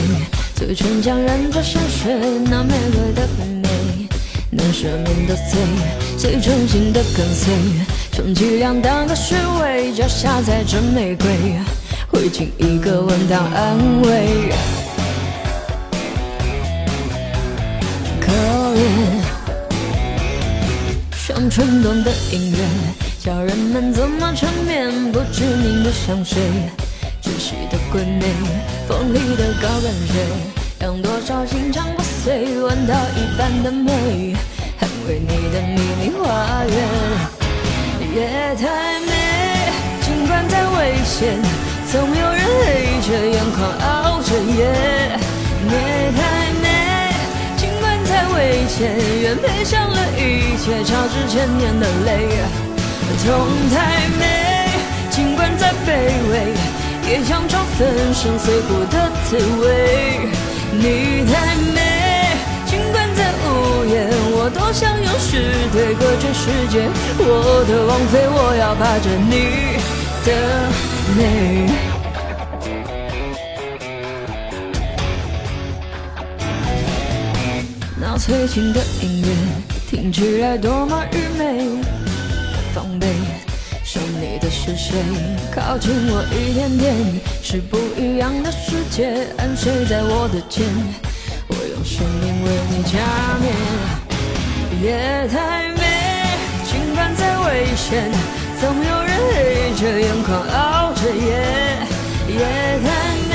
[0.56, 2.12] 嘴唇将染着香水，
[2.50, 3.70] 那玫瑰的美，
[4.50, 5.60] 难赦免的罪，
[6.18, 7.54] 最忠心的跟随，
[8.12, 11.28] 充其量当个虚伪，脚下踩着玫瑰，
[12.10, 14.52] 会亲一个吻当安慰。
[21.16, 22.58] 像蠢动的音乐，
[23.24, 25.10] 叫人们怎么沉眠？
[25.14, 26.42] 不知名的香水，
[27.22, 28.26] 窒息的鬼魅，
[28.86, 30.14] 锋利的高跟鞋，
[30.78, 32.60] 让多少心肠破碎。
[32.60, 34.36] 闻到一半的美，
[34.78, 36.76] 捍卫你的秘密花园。
[38.14, 39.72] 夜太美，
[40.02, 41.40] 尽管再危险，
[41.90, 44.66] 总有人黑着眼眶熬着夜。
[45.72, 46.66] 夜太美。
[47.56, 52.73] 尽管再危险，愿赔上了一切，超支千年的泪。
[53.26, 53.30] 痛
[53.70, 54.22] 太美，
[55.10, 55.88] 尽管再卑
[56.32, 56.54] 微，
[57.10, 60.30] 也想尝粉身碎骨的滋味。
[60.72, 61.78] 你太美，
[62.66, 65.30] 尽管再无言，我多想用诗
[65.72, 66.90] 对隔绝世界。
[67.20, 69.34] 我的王妃，我要霸占你
[70.26, 70.28] 的
[71.16, 71.20] 美。
[78.02, 79.28] 那催情的音乐
[79.90, 81.70] 听起来多么愚昧，
[82.74, 83.08] 防备
[83.86, 84.96] 想你的是谁？
[85.54, 86.96] 靠近我一点点，
[87.44, 89.28] 是不一样的世界。
[89.38, 90.66] 安睡在我的肩，
[91.50, 92.98] 我用生命为你加
[93.40, 93.54] 冕。
[94.82, 95.82] 夜太美，
[96.66, 98.10] 尽管再危险，
[98.60, 99.38] 总有人黑
[99.78, 101.30] 着眼眶熬着夜。
[102.34, 102.42] 夜
[102.82, 102.90] 太
[103.30, 103.32] 美，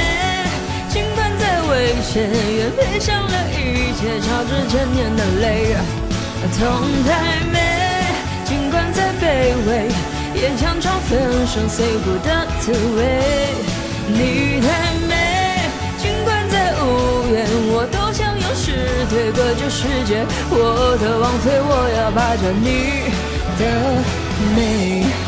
[0.91, 2.27] 尽管再危险，
[2.57, 5.77] 愿赔上了一切，超支千年的泪。
[6.59, 6.59] 痛
[7.05, 7.57] 太美，
[9.29, 13.05] 卑微，也想尝粉身碎骨的滋味。
[14.09, 14.67] 你太
[15.07, 15.13] 美，
[15.99, 20.25] 尽管再无言，我都想用诗对隔绝世界。
[20.49, 23.13] 我的王妃，我要霸占你
[23.59, 23.63] 的
[24.57, 25.28] 美。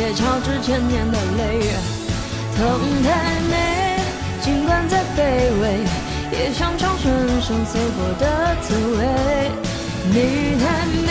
[0.00, 1.60] 一切，超支千年的泪。
[2.56, 4.00] 痛太美，
[4.40, 5.20] 尽管再卑
[5.60, 5.84] 微，
[6.32, 7.12] 也想尝粉
[7.42, 9.04] 身碎骨的滋味。
[10.06, 11.08] 你太美，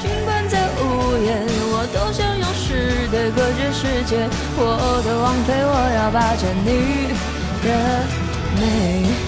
[0.00, 4.28] 尽管再无言，我都想用诗对隔绝世界。
[4.56, 6.68] 我的王妃，我要霸占你
[7.66, 7.66] 的。
[8.60, 9.25] 美。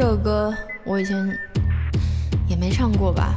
[0.00, 0.50] 这首歌
[0.82, 1.14] 我以前
[2.48, 3.36] 也没唱过吧。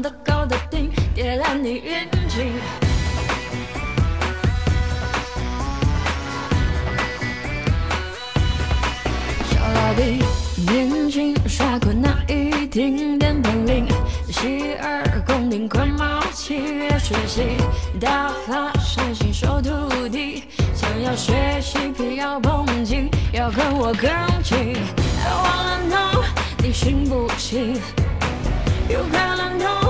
[0.00, 2.52] 的高的低，别燃你运气。
[9.50, 10.22] 小老弟，
[10.72, 13.86] 年轻耍酷那一点电本领，
[14.30, 17.56] 洗耳恭听快冒气越学习，
[18.00, 20.44] 大发善心收徒弟，
[20.74, 24.10] 想要学习皮要绷紧，要跟我更
[24.42, 24.76] 紧。
[25.22, 26.24] I wanna know
[26.62, 27.74] 你行不行
[28.88, 29.89] ？You gotta know.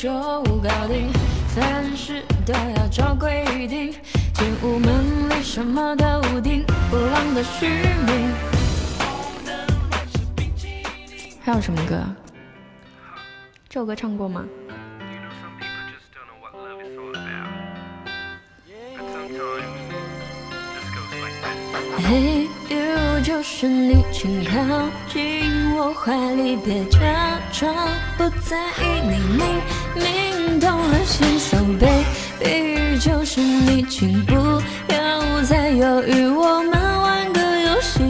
[0.00, 0.10] 就
[0.62, 1.12] 搞定。
[1.54, 3.92] 凡事都要照规定，
[4.32, 7.66] 进屋门里什么都听，不浪的虚
[8.06, 8.32] 名。
[11.42, 12.02] 还有什么歌？
[13.68, 14.42] 这首歌唱过吗
[21.98, 22.39] ？Hey
[23.30, 24.50] 就是你，请靠
[25.08, 26.98] 近我怀里，别假
[27.52, 27.72] 装
[28.18, 29.00] 不在意。
[29.04, 29.62] 你明
[29.94, 34.34] 明动了心，So baby，就是你，请不
[34.92, 38.02] 要再犹豫，我们玩个游戏，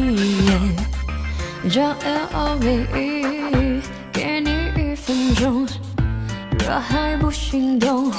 [1.69, 5.69] 叫 L O V E，给你一分钟，
[6.61, 8.11] 若还不心动，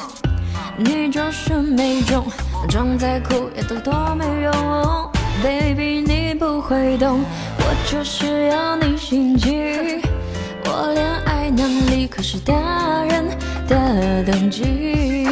[0.77, 2.23] 你就是没中，
[2.69, 5.09] 装再酷也都多没用。
[5.43, 7.23] Baby，你不会懂，
[7.59, 10.01] 我就是要你心急。
[10.65, 12.55] 我恋爱能力可是大
[13.03, 13.27] 人
[13.67, 15.27] 的等级。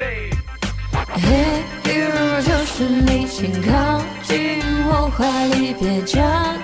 [0.00, 4.58] Hey you，就是你，请靠近
[4.88, 6.20] 我怀里，别假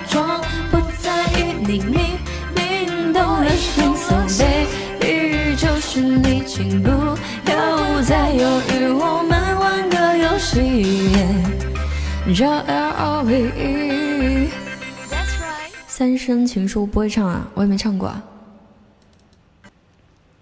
[0.09, 1.55] 装不在意。
[1.65, 2.19] 你明
[2.53, 6.89] 明动了心，So baby，就是你，请不
[7.49, 11.13] 要再犹豫，我们玩个游戏。
[12.31, 14.49] 叫 L O V E，
[15.87, 18.23] 三生情书不会唱啊，我也没唱过啊。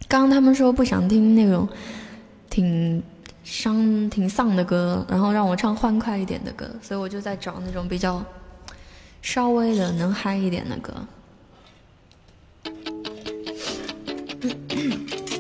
[0.08, 1.68] 刚刚他们说不想听那种
[2.50, 3.04] 挺
[3.44, 8.24] 伤、挺丧的歌，然后让我唱欢快一点的歌，所以我就在找那种比较
[9.22, 10.94] 稍微的能嗨一点的歌。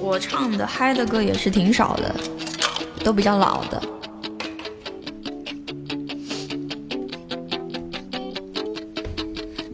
[0.01, 2.13] 我唱的嗨的歌也是挺少的，
[3.05, 3.81] 都比较老的。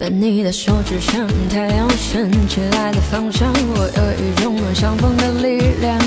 [0.10, 6.00] 你的手指向太阳升起来的方向，我有一种相逢的力量。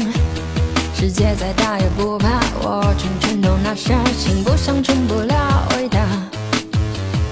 [0.95, 6.01] 世界再大也不怕，我全全都拿下，心不想成不了伟大。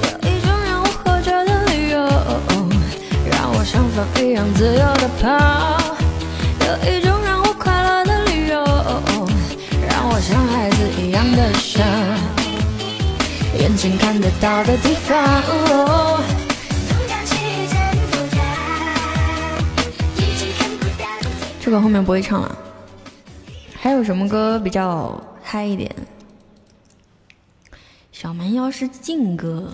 [0.02, 1.98] 有一种让我活着的理由，
[3.30, 5.28] 让我像风一样自由的跑。
[6.66, 8.62] 有一种让我快乐的理由，
[9.88, 11.82] 让我像孩子一样的傻，
[13.58, 16.37] 眼睛看得到的地方。
[21.68, 22.58] 这个后面不会唱了，
[23.74, 25.94] 还有什么歌比较嗨一点？
[28.10, 29.70] 小蛮腰是劲歌。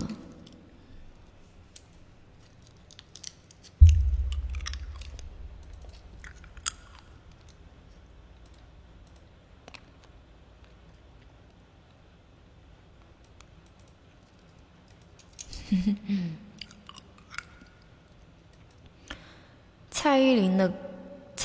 [19.92, 20.72] 蔡依林的。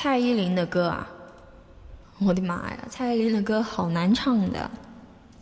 [0.02, 1.06] 蔡依林的歌啊，
[2.20, 2.78] 我的妈呀！
[2.90, 4.72] 蔡依林的歌好难唱的。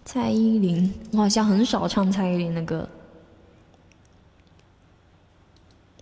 [0.03, 2.89] 蔡依林，我好像很少唱蔡依林的歌。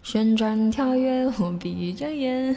[0.03, 2.55] 旋转跳跃，我闭着眼。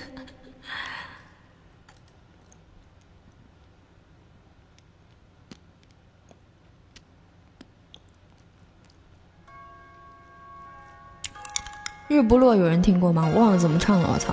[12.07, 13.29] 日不落有人听过吗？
[13.35, 14.33] 我忘了怎么唱了，我操！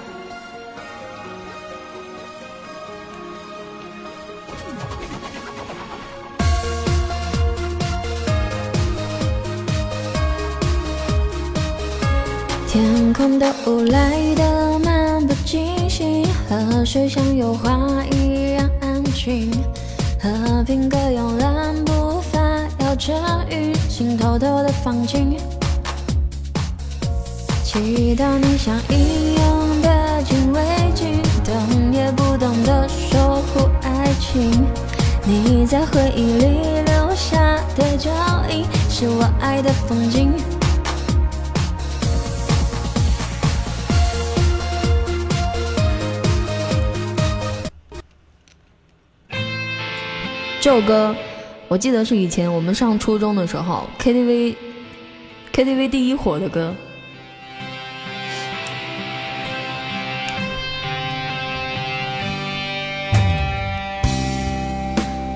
[13.17, 17.71] 天空都来得漫不经心，河水像油画
[18.11, 19.49] 一样安静，
[20.19, 22.37] 和平鸽慵懒步伐
[22.79, 23.13] 摇着
[23.49, 25.37] 雨，心偷偷的放晴，
[27.63, 30.61] 祈祷你像英勇的禁卫
[30.93, 34.51] 军，动也不动的守护爱情。
[35.23, 38.11] 你在回忆里留下的脚
[38.49, 40.33] 印，是我爱的风景。
[50.65, 51.15] 这首歌，
[51.67, 54.55] 我记得是以前我们上初中的时候，KTV
[55.53, 56.73] KTV 第一火的歌。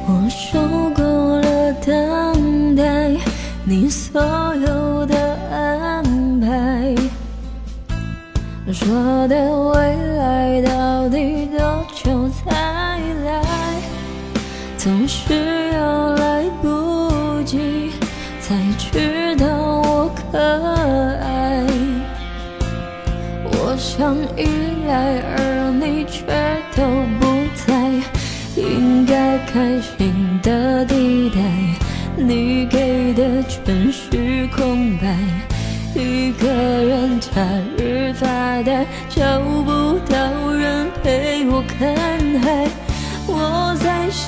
[0.08, 0.60] 我受
[0.96, 3.16] 够了等待，
[3.64, 4.20] 你所
[4.56, 6.04] 有的安
[6.40, 6.96] 排，
[8.74, 9.36] 说的
[9.70, 11.48] 未来到底
[14.80, 17.92] 总是要来不及
[18.40, 19.46] 才知道
[19.84, 21.66] 我可爱，
[23.44, 24.48] 我想依
[24.88, 26.24] 赖，而你却
[26.78, 26.82] 都
[27.20, 27.26] 不
[27.68, 27.92] 在，
[28.56, 31.42] 应该开心的地带，
[32.16, 35.14] 你给的全是空白。
[35.94, 37.30] 一个人假
[37.78, 41.94] 日发呆，找不到人陪我看
[42.40, 42.69] 海。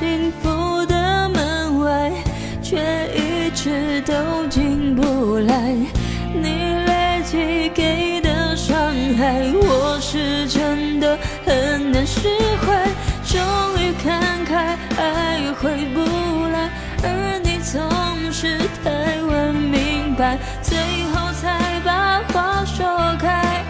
[0.02, 2.11] 幸福的门外，
[2.60, 2.80] 却
[3.14, 5.76] 一直都进不来。
[6.34, 6.49] 你
[6.88, 8.76] 累积给的伤
[9.15, 11.15] 害，我是真的
[11.45, 12.28] 很难释
[12.65, 12.84] 怀。
[13.26, 13.40] 终
[13.78, 16.02] 于看开，爱回不
[16.48, 16.72] 来，
[17.03, 17.80] 而你总
[18.32, 20.80] 是太晚明白，最
[21.14, 23.64] 后才把话说开，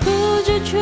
[0.00, 0.78] 不知求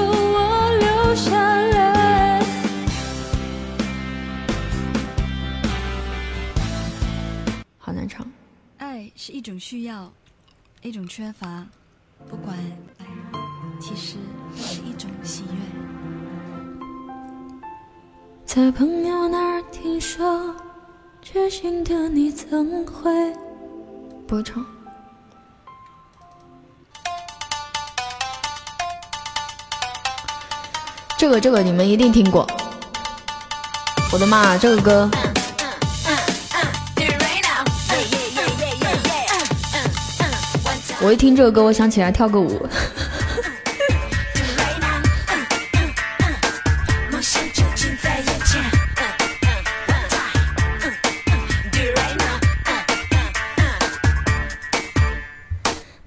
[9.27, 10.09] 是一种需要，
[10.83, 11.67] 一种缺乏，
[12.31, 12.57] 不管
[12.99, 13.07] 爱，
[13.81, 14.19] 其实
[14.55, 15.59] 是一种喜悦。
[18.45, 20.55] 在朋友那儿听说，
[21.21, 23.11] 知心的你怎会
[24.29, 24.65] 不会唱？
[31.19, 32.47] 这个这个你们一定听过。
[34.13, 35.11] 我的妈，这个歌！
[41.03, 42.67] 我一听这首歌，我想起来跳个舞。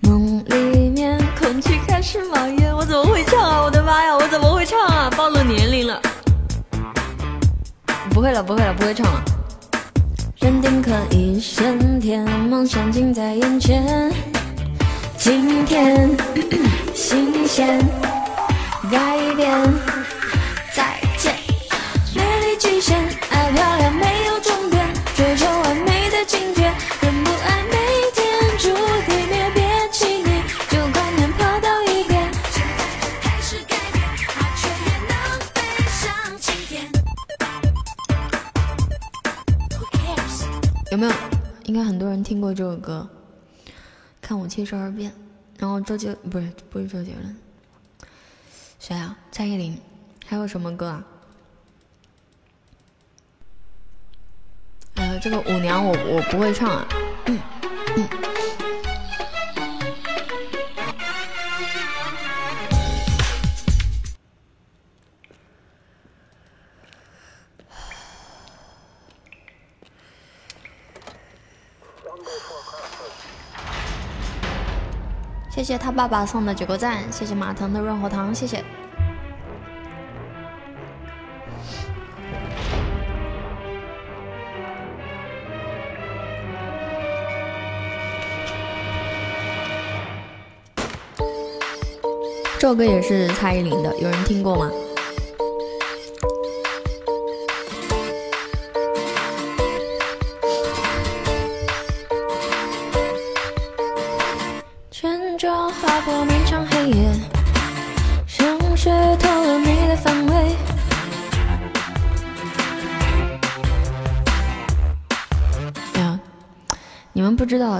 [0.01, 3.61] 梦里面空气开始冒烟，我怎么会唱啊？
[3.61, 5.07] 我的妈呀，我怎么会唱啊？
[5.15, 6.01] 暴露年龄了，
[8.09, 9.23] 不会了，不会了，不会唱了。
[10.39, 14.11] 认定可以升天，梦想近在眼前。
[15.29, 16.17] 今天
[16.95, 17.77] 新鲜
[18.91, 19.47] 改变，
[20.73, 21.35] 再见。
[22.15, 22.97] 美丽极限，
[23.29, 26.63] 爱漂亮没有终点，追求完美的境界。
[26.63, 27.77] 人不爱每
[28.15, 28.25] 天
[28.57, 28.69] 注
[29.05, 29.61] 定灭，别
[29.91, 32.27] 气馁，旧观念抛到一边。
[32.49, 34.03] 现在就开始改变，
[34.35, 35.13] 麻雀也能
[35.53, 35.61] 飞
[35.91, 36.89] 上青天。
[40.89, 41.11] 有没有？
[41.65, 43.07] 应该很多人听过这首歌，
[44.29, 45.09] 《看我七十二变》。
[45.57, 47.35] 然后周杰不是不是周杰伦，
[48.79, 49.17] 谁啊？
[49.31, 49.75] 蔡依林。
[50.23, 51.03] 还有什么歌啊？
[54.93, 56.87] 呃，这个舞娘我我不会唱啊。
[57.25, 57.39] 嗯
[57.97, 58.38] 嗯。
[75.69, 78.63] 谢他爸爸送的九个赞，谢谢马腾的润喉糖，谢谢。
[92.57, 94.71] 这首歌也是蔡依林的，有人听过吗？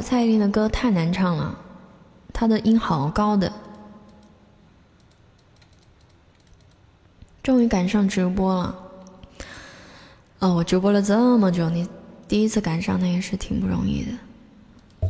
[0.02, 1.58] 蔡依林的歌太难唱了，
[2.34, 3.52] 她的音好高的。
[7.42, 8.76] 终于赶上直播了，
[10.40, 11.88] 哦，我直播了这么久，你
[12.28, 15.10] 第一次赶上那也是挺不容易的。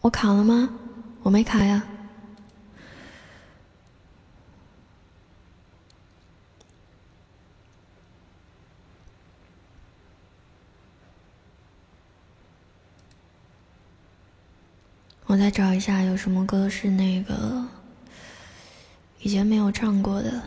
[0.00, 0.68] 我卡了吗？
[1.22, 1.82] 我没卡呀。
[15.34, 17.66] 我再找一下有什么歌是那个
[19.18, 20.40] 以前没有唱过的。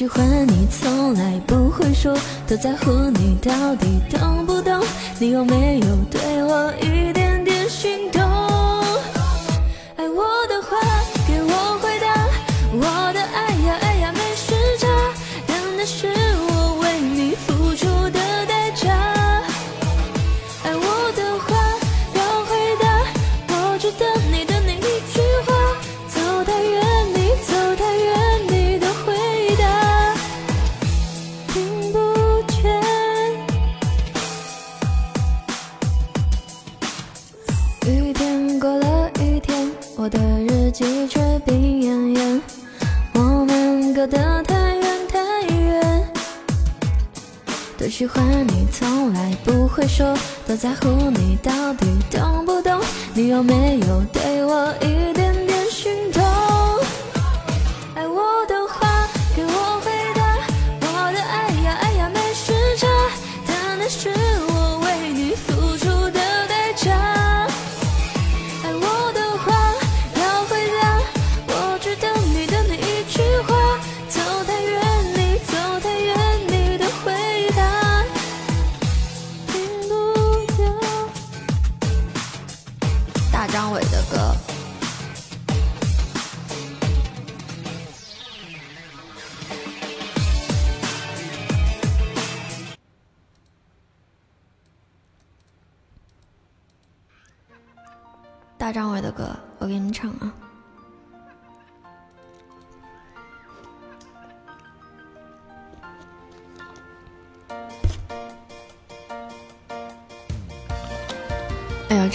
[0.00, 2.16] 喜欢你，从来不会说，
[2.48, 4.82] 多在乎你，到底懂不懂？
[5.18, 7.19] 你有没有对我一点
[49.90, 50.14] 说，
[50.46, 52.80] 多在乎你，到底懂不懂？
[53.12, 55.09] 你有没有对我一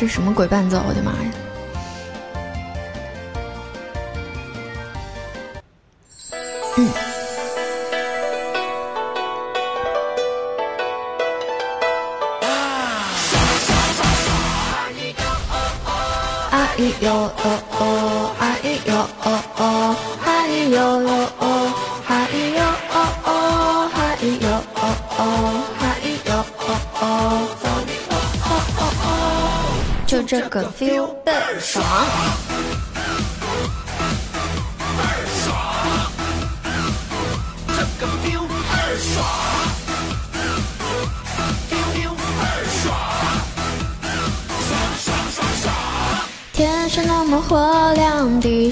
[0.08, 0.82] 什么鬼伴奏？
[0.88, 1.35] 我的妈呀！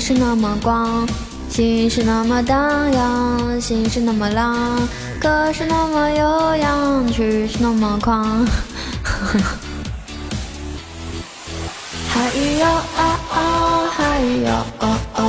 [0.06, 1.08] 是那么光，
[1.50, 4.54] 心是那么荡漾，心是那么浪，
[5.18, 8.46] 歌是那么悠扬，曲是那么狂。
[12.10, 12.66] 哈咿哟
[12.98, 14.52] 啊哦，哈咿哟
[14.82, 15.24] 哦哦，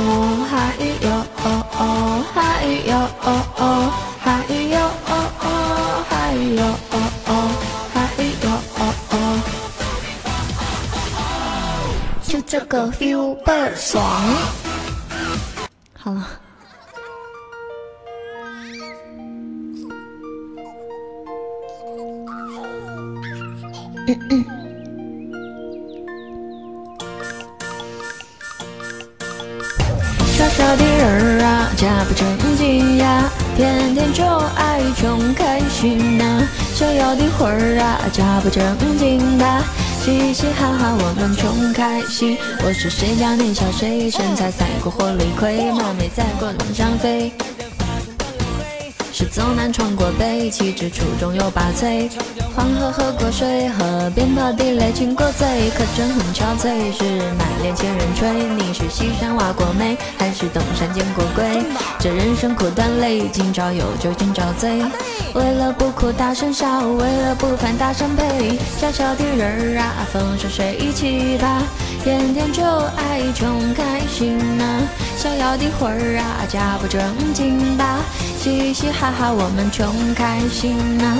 [0.51, 1.07] 哈咿哟
[1.45, 1.47] 哦
[1.79, 1.79] 哦，
[2.33, 2.91] 哈咿哟
[3.23, 3.63] 哦哦，
[4.21, 4.75] 哈咿哟
[5.07, 6.59] 哦哦，哈咿哟
[6.91, 6.93] 哦
[7.27, 7.31] 哦，
[7.93, 8.45] 哈咿哟
[8.75, 8.81] 哦
[9.11, 9.13] 哦。
[12.27, 13.73] 就这个 feel 倍儿？
[13.77, 14.03] 爽。
[24.07, 24.45] 嗯嗯。
[30.35, 38.63] 小小的人儿啊，假不正经呀，天天就爱穷开心呐、逍遥的魂儿啊，假不正
[38.97, 39.45] 经的。
[40.03, 42.37] 嘻嘻哈哈，我们穷开心。
[42.63, 47.31] 我是谁家内小谁，身材赛过火力葵，貌美赛过龙上飞。
[49.17, 52.11] 是走南闯过北，气质出众又拔萃。
[52.53, 56.91] 黄河喝过水，河边跑地雷亲过嘴，可真很憔悴。
[56.91, 58.29] 是满脸千人吹？
[58.57, 61.63] 你是西山挖过煤，还是东山见过鬼？
[61.97, 64.83] 这人生苦短累，今朝有酒今朝醉。
[65.33, 68.59] 为了不哭大声笑，为了不烦大声呸。
[68.77, 71.63] 小小的人儿啊，风生水起吧，
[72.03, 74.65] 天天就爱穷开心呐、
[75.17, 77.01] 逍遥的魂儿啊，假不正
[77.33, 77.99] 经吧，
[78.45, 81.17] 嘻嘻哈哈我们穷开心呐、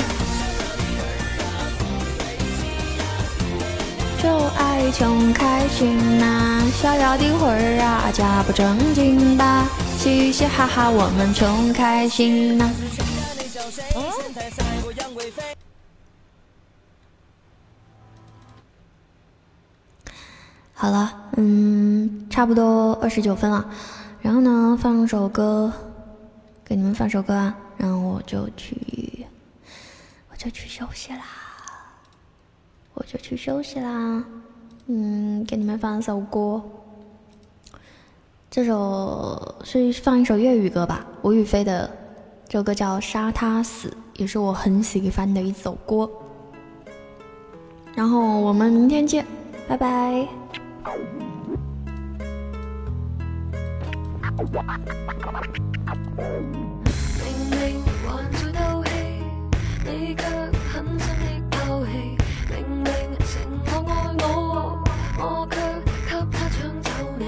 [4.21, 9.65] 就爱穷开心呐、逍遥的魂儿啊，假不正经吧，
[9.97, 12.69] 嘻嘻哈哈我们穷开心呐、
[20.75, 23.65] 好了，嗯，差不多二十九分了，
[24.21, 25.73] 然后呢，放首歌，
[26.67, 28.75] 给你们放首歌啊，然后我就去，
[30.31, 31.21] 我就去休息啦，
[32.95, 34.25] 我就去休息啦，
[34.87, 36.59] 嗯，给你们放一首歌，
[38.49, 41.87] 这首是放一首粤语歌吧，吴雨霏的，
[42.47, 46.09] 这首歌叫《杀他死》，也是我很喜欢的一首歌。
[47.93, 49.23] 然后我们明天见，
[49.67, 50.27] 拜拜。
[56.17, 56.23] 明
[57.49, 58.89] 明还在斗气，
[59.83, 60.21] 你却
[60.71, 61.55] 狠心的抛
[61.85, 61.89] 弃。
[62.49, 62.87] 明明
[63.19, 63.31] 承
[63.65, 64.25] 诺爱我，
[65.17, 65.21] 我
[65.51, 65.53] 却
[66.07, 66.87] 给他抢走
[67.19, 67.23] 你。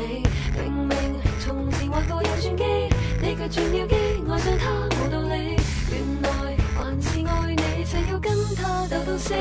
[0.55, 0.91] 明明
[1.39, 2.64] 从前玩过有转机，
[3.22, 3.93] 你却转了机，
[4.30, 4.64] 爱上他
[4.95, 5.35] 无道理。
[5.91, 6.26] 原来
[6.76, 9.34] 还是爱你，就要跟他斗到死。